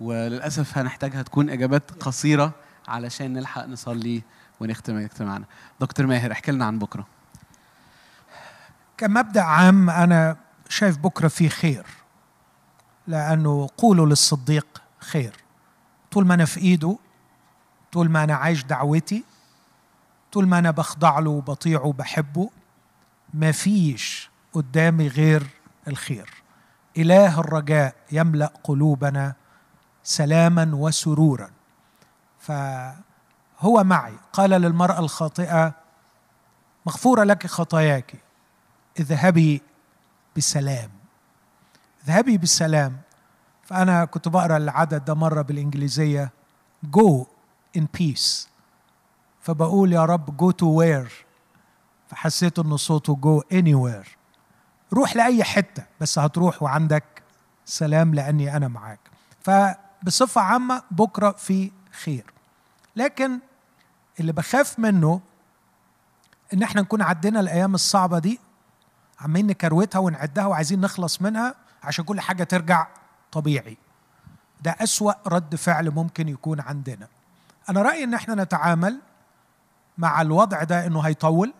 [0.00, 2.52] وللأسف هنحتاجها تكون إجابات قصيرة
[2.88, 4.22] علشان نلحق نصلي
[4.60, 5.44] ونختم اجتماعنا.
[5.80, 7.06] دكتور ماهر احكي لنا عن بكرة.
[8.96, 10.36] كمبدأ عام أنا
[10.68, 11.86] شايف بكرة فيه خير
[13.06, 15.36] لأنه قولوا للصديق خير.
[16.10, 16.98] طول ما أنا في إيده
[17.92, 19.24] طول ما أنا عايش دعوتي
[20.32, 22.50] طول ما أنا بخضع له وبطيعه وبحبه
[23.34, 25.46] ما فيش قدامي غير
[25.88, 26.30] الخير.
[26.96, 29.34] إله الرجاء يملأ قلوبنا
[30.02, 31.50] سلاما وسرورا.
[32.38, 34.14] فهو معي.
[34.32, 35.74] قال للمرأة الخاطئة
[36.86, 38.14] مغفورة لك خطاياك
[39.00, 39.62] اذهبي
[40.36, 40.90] بسلام.
[42.04, 42.96] اذهبي بالسلام
[43.62, 46.30] فأنا كنت بقرأ العدد ده مرة بالإنجليزية.
[46.86, 47.26] Go
[47.78, 48.48] in peace.
[49.46, 51.12] فبقول يا رب go to where?
[52.08, 54.08] فحسيت إن صوته go anywhere.
[54.92, 57.04] روح لأي حتة بس هتروح وعندك
[57.64, 58.98] سلام لأني أنا معاك.
[59.40, 61.70] فبصفة عامة بكرة في
[62.04, 62.24] خير.
[62.96, 63.38] لكن
[64.20, 65.20] اللي بخاف منه
[66.54, 68.40] إن إحنا نكون عدينا الأيام الصعبة دي
[69.20, 72.86] عمالين نكروتها ونعدها وعايزين نخلص منها عشان كل حاجة ترجع
[73.32, 73.76] طبيعي.
[74.62, 77.08] ده أسوأ رد فعل ممكن يكون عندنا.
[77.68, 79.00] أنا رأيي إن إحنا نتعامل
[79.98, 81.54] مع الوضع ده إنه هيطول.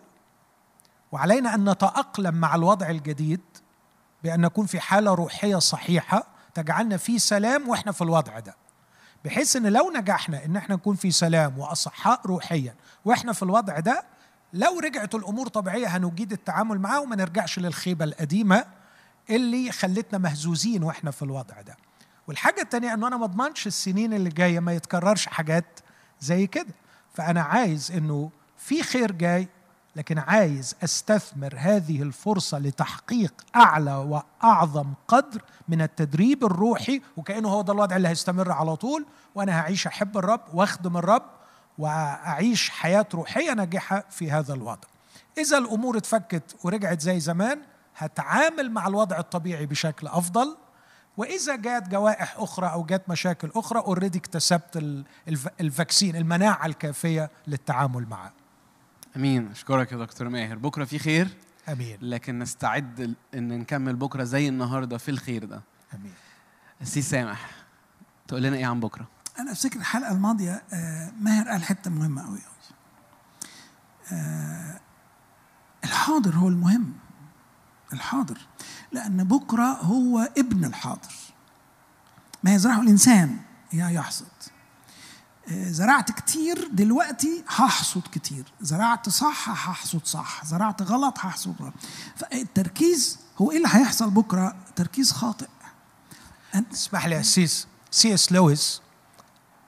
[1.11, 3.41] وعلينا أن نتأقلم مع الوضع الجديد
[4.23, 6.23] بأن نكون في حالة روحية صحيحة
[6.53, 8.55] تجعلنا في سلام وإحنا في الوضع ده.
[9.25, 12.75] بحيث إن لو نجحنا إن إحنا نكون في سلام وأصحاء روحيا
[13.05, 14.03] وإحنا في الوضع ده
[14.53, 18.65] لو رجعت الأمور طبيعية هنجيد التعامل معاه وما نرجعش للخيبة القديمة
[19.29, 21.77] اللي خلتنا مهزوزين وإحنا في الوضع ده.
[22.27, 25.79] والحاجة الثانية إنه أنا ما أضمنش السنين اللي جاية ما يتكررش حاجات
[26.19, 26.73] زي كده.
[27.17, 29.47] فأنا عايز إنه في خير جاي
[29.95, 37.73] لكن عايز أستثمر هذه الفرصة لتحقيق أعلى وأعظم قدر من التدريب الروحي وكأنه هو ده
[37.73, 39.05] الوضع اللي هيستمر على طول
[39.35, 41.23] وأنا هعيش أحب الرب وأخدم الرب
[41.77, 44.87] وأعيش حياة روحية ناجحة في هذا الوضع.
[45.37, 47.61] إذا الأمور اتفكت ورجعت زي زمان
[47.97, 50.57] هتعامل مع الوضع الطبيعي بشكل أفضل
[51.17, 55.03] وإذا جات جوائح أخرى أو جات مشاكل أخرى اوريدي اكتسبت
[55.61, 58.33] ال vaccine المناعة الكافية للتعامل معها.
[59.15, 59.47] أمين.
[59.51, 60.57] أشكرك يا دكتور ماهر.
[60.57, 61.27] بكرة في خير؟
[61.69, 61.97] أمين.
[62.01, 65.61] لكن نستعد إن نكمل بكرة زي النهارده في الخير ده.
[65.93, 66.13] أمين.
[66.83, 67.49] سي سامح
[68.27, 69.07] تقول لنا إيه عن بكرة؟
[69.39, 72.57] أنا أفتكر الحلقة الماضية آه، ماهر قال حتة مهمة قوي قوي
[75.83, 76.93] الحاضر هو المهم.
[77.93, 78.37] الحاضر
[78.91, 81.13] لأن بكرة هو ابن الحاضر.
[82.43, 83.37] ما يزرعه الإنسان.
[83.73, 84.25] يا يحصد.
[85.51, 88.45] آه، زرعت كتير دلوقتي هحصد كتير.
[88.61, 90.45] زرعت صح هحصد صح.
[90.45, 91.73] زرعت غلط هحصد غلط.
[92.15, 95.47] فالتركيز هو إيه اللي هيحصل بكرة؟ تركيز خاطئ.
[96.73, 97.21] اسمح لي يا
[97.91, 98.81] سي اس لويس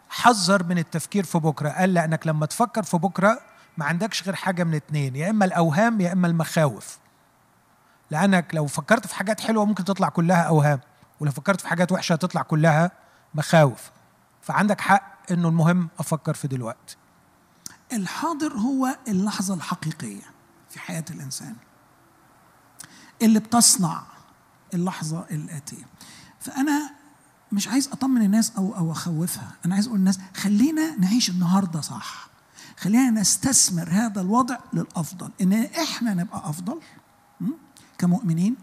[0.09, 1.69] حذر من التفكير في بكرة.
[1.69, 3.41] قال لانك لما تفكر في بكرة
[3.77, 5.15] ما عندكش غير حاجة من اتنين.
[5.15, 6.97] يا إما الأوهام يا إما المخاوف.
[8.11, 10.79] لأنك لو فكرت في حاجات حلوة ممكن تطلع كلها أوهام
[11.19, 12.91] ولو فكرت في حاجات وحشة تطلع كلها
[13.35, 13.91] مخاوف.
[14.41, 16.97] فعندك حق إنه المهم أفكر في دلوقتي.
[17.93, 20.23] الحاضر هو اللحظة الحقيقية
[20.69, 21.55] في حياة الإنسان.
[23.21, 24.03] اللي بتصنع
[24.73, 25.85] اللحظة الآتية.
[26.39, 26.91] فأنا
[27.51, 29.51] مش عايز أطمن الناس أو أو أخوفها.
[29.65, 32.29] أنا عايز أقول للناس خلينا نعيش النهارده صح.
[32.77, 35.31] خلينا نستثمر هذا الوضع للأفضل.
[35.41, 36.79] إن إحنا نبقى أفضل
[37.99, 38.55] كمؤمنين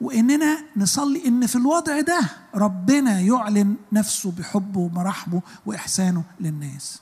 [0.00, 2.20] وإننا نصلي إن في الوضع ده
[2.54, 7.00] ربنا يعلن نفسه بحبه ومراحمه وإحسانه للناس.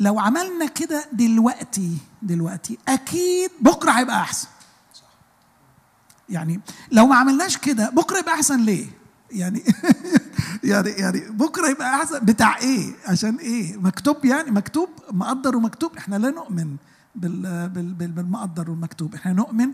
[0.00, 4.48] لو عملنا كده دلوقتي دلوقتي أكيد بكرة هيبقى أحسن.
[6.28, 6.60] يعني
[6.92, 8.86] لو ما عملناش كده بكرة يبقى أحسن ليه؟
[9.30, 9.62] يعني
[10.64, 16.16] يعني يعني بكرة يبقى أحسن بتاع إيه؟ عشان إيه؟ مكتوب يعني مكتوب مقدر ومكتوب إحنا
[16.16, 16.76] لا نؤمن.
[17.14, 19.14] بالمقدر والمكتوب.
[19.14, 19.68] إحنا نؤمن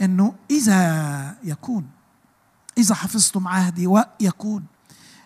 [0.00, 1.86] إنه إذا يكون
[2.78, 4.64] إذا حفظتم عهدي ويكون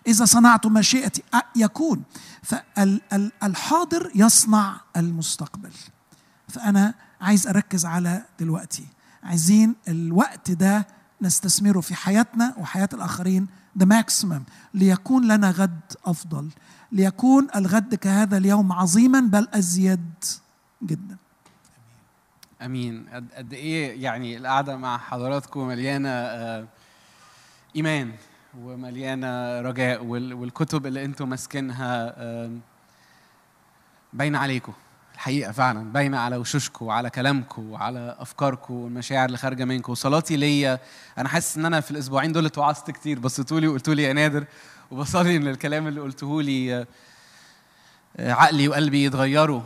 [0.07, 1.23] إذا صنعتم مشيئتي
[1.55, 2.03] يكون.
[2.43, 5.71] فالحاضر يصنع المستقبل.
[6.47, 8.87] فأنا عايز أركز على دلوقتي.
[9.23, 10.87] عايزين الوقت ده
[11.21, 13.47] نستثمره في حياتنا وحياة الآخرين
[13.77, 14.43] ذا ماكسيمم
[14.73, 16.49] ليكون لنا غد أفضل.
[16.91, 20.13] ليكون الغد كهذا اليوم عظيما بل أزيد
[20.83, 21.17] جدا.
[22.61, 23.05] أمين.
[23.37, 26.65] قد إيه يعني القعدة مع حضراتكم مليانة آه،
[27.75, 28.11] إيمان
[28.61, 32.15] ومليانة رجاء والكتب اللي أنتم ماسكينها
[34.13, 34.73] باينة عليكم.
[35.13, 39.91] الحقيقة فعلا باينة على وشوشكم وعلى كلامكم وعلى أفكاركم والمشاعر اللي خارجة منكم.
[39.91, 40.79] وصلاتي ليا.
[41.17, 43.19] أنا حاسس إن أنا في الأسبوعين دول اتوعظت كتير.
[43.19, 44.45] بصيتوا لي وقلتوا لي يا نادر
[44.91, 46.85] وبصلي ان الكلام اللي قلته لي
[48.17, 49.61] آه، عقلي وقلبي يتغيروا.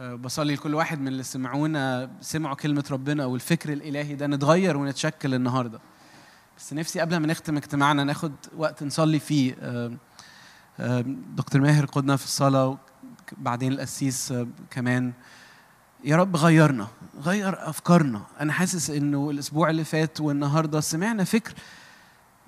[0.00, 5.80] بصلي لكل واحد من اللي سمعونا سمعوا كلمة ربنا والفكر الإلهي ده نتغير ونتشكل النهاردة.
[6.58, 9.56] بس نفسي قبل ما نختم اجتماعنا ناخد وقت نصلي فيه.
[11.36, 12.78] دكتور ماهر قدنا في الصلاة
[13.38, 14.34] بعدين القسيس
[14.70, 15.12] كمان.
[16.04, 16.88] يا رب غيرنا
[17.22, 18.22] غير أفكارنا.
[18.40, 21.54] أنا حاسس إنه الأسبوع اللي فات والنهاردة سمعنا فكر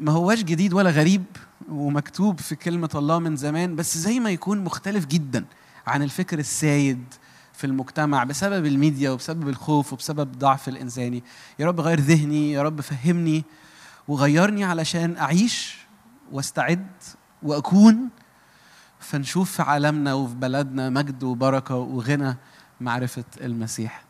[0.00, 1.24] ما هواش جديد ولا غريب
[1.68, 5.44] ومكتوب في كلمة الله من زمان بس زي ما يكون مختلف جدا
[5.86, 7.04] عن الفكر السايد
[7.52, 11.24] في المجتمع بسبب الميديا وبسبب الخوف وبسبب ضعف الإنساني.
[11.58, 13.44] يا رب غير ذهني يا رب فهمني
[14.08, 15.78] وغيرني علشان أعيش
[16.32, 16.86] واستعد
[17.42, 18.08] وأكون
[19.00, 22.36] فنشوف في عالمنا وفي بلدنا مجد وبركة وغنى
[22.80, 24.04] معرفة المسيح.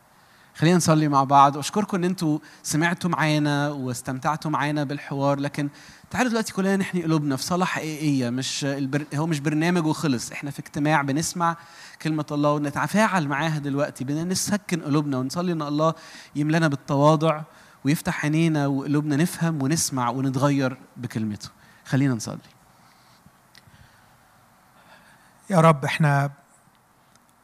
[0.54, 1.56] خلينا نصلي مع بعض.
[1.56, 5.68] واشكركم إن أنتوا سمعتوا معانا واستمتعتوا معانا بالحوار لكن
[6.10, 9.06] تعالوا دلوقتي كلنا نحني قلوبنا في صلاه حقيقية مش البر...
[9.14, 10.32] هو مش برنامج وخلص.
[10.32, 11.56] إحنا في اجتماع بنسمع
[12.02, 15.94] كلمة الله ونتفاعل معاها دلوقتي بدنا نسكن قلوبنا ونصلي إن الله
[16.36, 17.42] يملأنا بالتواضع
[17.84, 21.48] ويفتح عينينا وقلوبنا نفهم ونسمع ونتغير بكلمته.
[21.84, 22.38] خلينا نصلي.
[25.50, 26.30] يا رب إحنا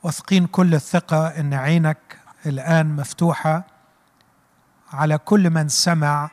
[0.03, 3.65] واثقين كل الثقة إن عينك الآن مفتوحة
[4.93, 6.31] على كل من سمع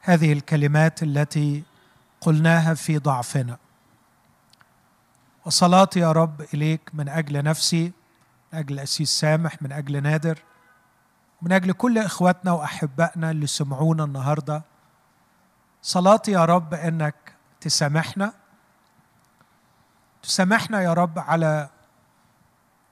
[0.00, 1.64] هذه الكلمات التي
[2.20, 3.58] قلناها في ضعفنا.
[5.44, 7.92] وصلاتي يا رب إليك من أجل نفسي
[8.52, 10.38] من أجل أسيس سامح من أجل نادر
[11.42, 14.62] من أجل كل إخواتنا وأحبائنا اللي سمعونا النهاردة.
[15.82, 17.14] صلاتي يا رب أنك
[17.60, 18.32] تسامحنا
[20.22, 21.68] تسامحنا يا رب على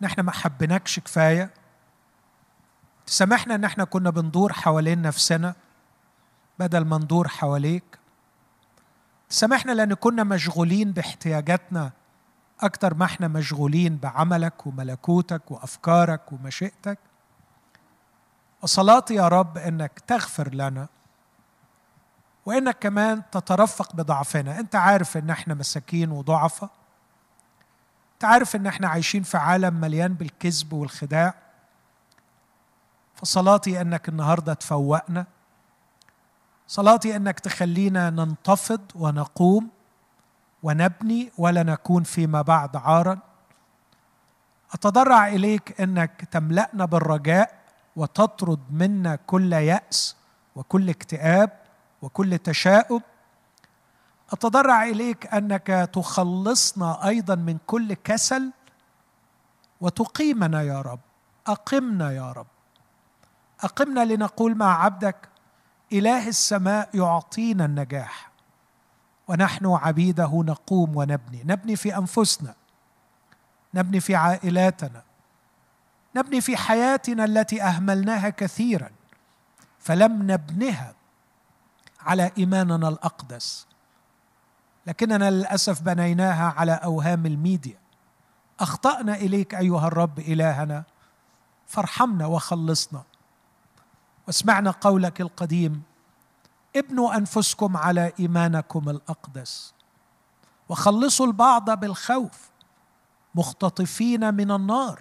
[0.00, 1.50] إن إحنا ما حبيناكش كفاية.
[3.06, 5.54] تسامحنا ان إحنا كنا بندور حوالين نفسنا
[6.58, 7.98] بدل ما ندور حواليك.
[9.28, 11.90] تسامحنا لأن كنا مشغولين باحتياجاتنا
[12.60, 16.98] أكتر ما إحنا مشغولين بعملك وملكوتك وافكارك ومشيئتك.
[18.62, 20.86] وصلاتي يا رب انك تغفر لنا
[22.46, 24.60] وانك كمان تترفق بضعفنا.
[24.60, 26.70] انت عارف ان إحنا مساكين وضعفة
[28.14, 31.34] انت عارف ان إحنا عايشين في عالم مليان بالكذب والخداع.
[33.16, 35.26] فصلاتي أنك النهارده تفوقنا.
[36.68, 39.68] صلاتي أنك تخلينا ننتفض ونقوم
[40.62, 43.18] ونبني ولا نكون فيما بعد عارا.
[44.72, 47.58] أتضرع إليك أنك تملأنا بالرجاء
[47.96, 50.16] وتطرد منا كل يأس
[50.56, 51.50] وكل اكتئاب
[52.02, 53.00] وكل تشاؤم.
[54.32, 58.52] أتضرع إليك أنك تخلصنا أيضا من كل كسل
[59.80, 61.00] وتقيمنا يا رب.
[61.46, 62.46] أقمنا يا رب.
[63.60, 65.16] أقمنا لنقول مع عبدك
[65.92, 68.30] إله السماء يعطينا النجاح.
[69.28, 71.42] ونحن عبيده نقوم ونبني.
[71.44, 72.54] نبني في أنفسنا.
[73.74, 75.02] نبني في عائلاتنا.
[76.16, 78.90] نبني في حياتنا التي أهملناها كثيرا.
[79.78, 80.94] فلم نبنها
[82.00, 83.66] على إيماننا الأقدس.
[84.86, 87.78] لكننا للأسف بنيناها على أوهام الميديا.
[88.60, 90.84] أخطأنا إليك أيها الرب إلهنا.
[91.66, 93.02] فارحمنا وخلصنا.
[94.26, 95.82] واسمعنا قولك القديم.
[96.76, 99.74] ابنوا أنفسكم على إيمانكم الأقدس.
[100.68, 102.50] وخلصوا البعض بالخوف.
[103.34, 105.00] مختطفين من النار.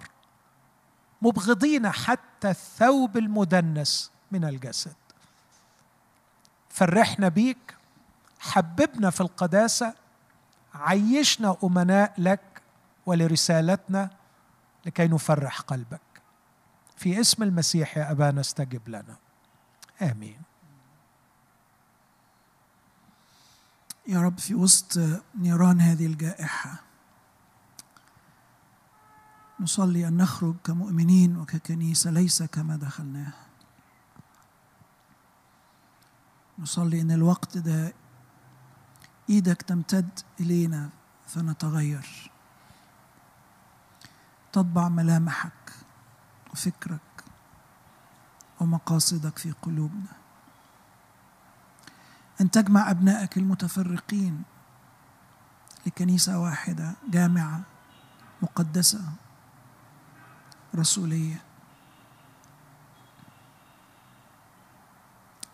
[1.22, 4.96] مبغضين حتى الثوب المدنس من الجسد.
[6.68, 7.76] فرحنا بيك.
[8.40, 9.94] حببنا في القداسة.
[10.74, 12.62] عيشنا أمناء لك
[13.06, 14.10] ولرسالتنا
[14.86, 16.00] لكي نفرح قلبك.
[16.96, 19.16] في اسم المسيح يا أبانا استجب لنا.
[20.02, 20.42] آمين.
[24.08, 24.98] يا رب في وسط
[25.34, 26.82] نيران هذه الجائحة
[29.60, 33.46] نصلي أن نخرج كمؤمنين وككنيسة ليس كما دخلناها
[36.58, 37.92] نصلي أن الوقت ده
[39.30, 40.08] إيدك تمتد
[40.40, 40.90] إلينا
[41.26, 42.30] فنتغير.
[44.52, 45.65] تطبع ملامحك.
[46.56, 47.24] وفكرك
[48.60, 50.12] ومقاصدك في قلوبنا.
[52.40, 54.42] أن تجمع أبنائك المتفرقين
[55.86, 57.60] لكنيسة واحدة جامعة
[58.42, 59.02] مقدسة
[60.74, 61.42] رسولية.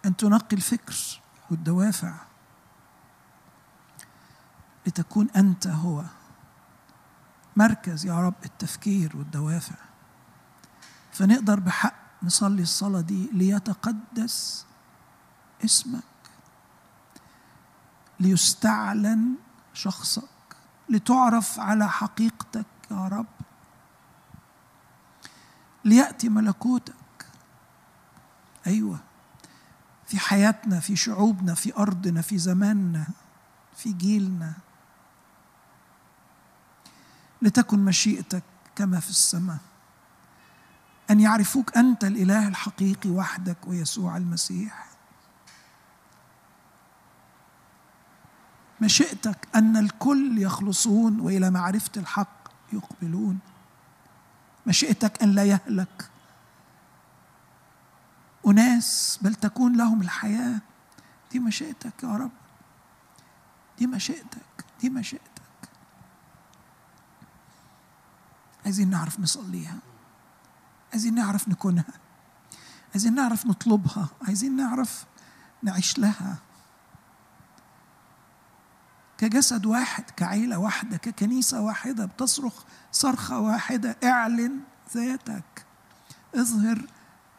[0.04, 2.14] أن تنقي الفكر والدوافع
[4.86, 6.04] لتكون أنت هو
[7.56, 9.91] مركز يا رب التفكير والدوافع.
[11.12, 14.66] فنقدر بحق نصلي الصلاة دي ليتقدس
[15.64, 16.02] اسمك
[18.20, 19.34] ليستعلن
[19.74, 20.22] شخصك
[20.88, 23.26] لتعرف على حقيقتك يا رب
[25.84, 26.94] ليأتي ملكوتك.
[28.66, 29.00] أيوة
[30.06, 33.06] في حياتنا في شعوبنا في أرضنا في زماننا
[33.76, 34.52] في جيلنا.
[37.42, 38.42] لتكن مشيئتك
[38.76, 39.58] كما في السماء.
[41.12, 44.86] أن يعرفوك أنت الإله الحقيقي وحدك ويسوع المسيح.
[48.80, 53.38] مشيئتك أن الكل يخلصون وإلى معرفه الحق يقبلون.
[54.66, 56.10] مشيئتك أن لا يهلك
[58.46, 60.60] أناس بل تكون لهم الحياة.
[61.32, 62.30] دي مشيئتك يا رب.
[63.78, 65.32] دي مشيئتك دي مشيئتك
[68.64, 69.91] عايزين نعرف نصليها.
[70.92, 71.84] عايزين نعرف نكونها.
[72.92, 74.08] عايزين نعرف نطلبها.
[74.22, 75.04] عايزين نعرف
[75.62, 76.36] نعيش لها.
[79.18, 84.60] كجسد واحد كعيلة واحدة ككنيسة واحدة بتصرخ صرخة واحدة اعلن
[84.94, 85.66] ذاتك.
[86.34, 86.86] اظهر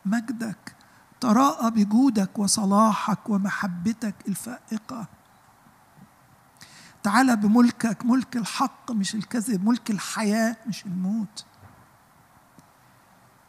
[0.05, 0.75] مجدك.
[1.21, 5.07] تراءى بجودك وصلاحك ومحبتك الفائقة.
[7.03, 8.05] تعال بملكك.
[8.05, 9.65] ملك الحق مش الكذب.
[9.65, 11.45] ملك الحياة مش الموت.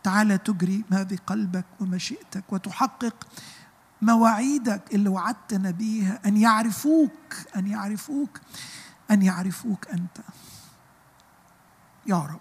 [0.05, 3.27] تعال تجري ما بقلبك ومشيئتك وتحقق
[4.03, 8.41] مواعيدك اللي وعدتنا بيها أن يعرفوك أن يعرفوك
[9.11, 10.19] أن يعرفوك أنت.
[12.07, 12.41] يا رب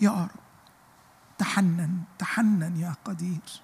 [0.00, 0.40] يا رب
[1.38, 3.62] تحنن تحنن يا قدير.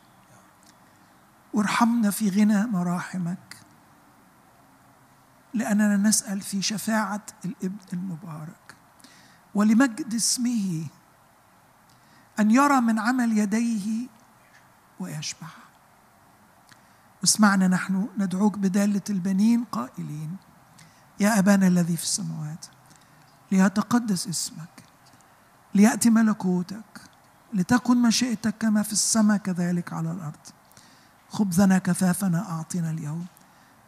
[1.52, 3.56] وارحمنا في غنى مراحمك
[5.54, 8.74] لأننا نسأل في شفاعة الإبن المبارك.
[9.54, 10.86] ولمجد اسمه
[12.40, 14.08] أن يرى من عمل يديه
[15.00, 15.46] ويشبع.
[17.24, 20.36] اسمعنا نحن ندعوك بدالة البنين قائلين
[21.20, 22.66] يا أبانا الذي في السماوات
[23.52, 24.82] ليتقدس اسمك
[25.74, 27.00] ليأتي ملكوتك
[27.52, 30.46] لتكن مشيئتك كما في السماء كذلك على الأرض.
[31.28, 33.26] خبزنا كفافنا أعطنا اليوم.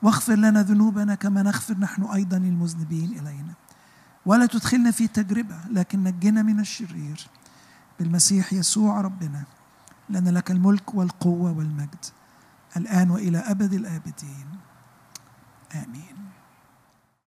[0.03, 3.53] واغفر لنا ذنوبنا كما نغفر نحن أيضا المذنبين إلينا.
[4.27, 7.27] ولا تدخلنا في تجربة لكن نجنا من الشرير.
[7.99, 9.45] بالمسيح يسوع ربنا
[10.09, 12.05] لأن لك الملك والقوة والمجد
[12.77, 14.47] الآن وإلى أبد الآبدين.
[15.75, 16.17] آمين.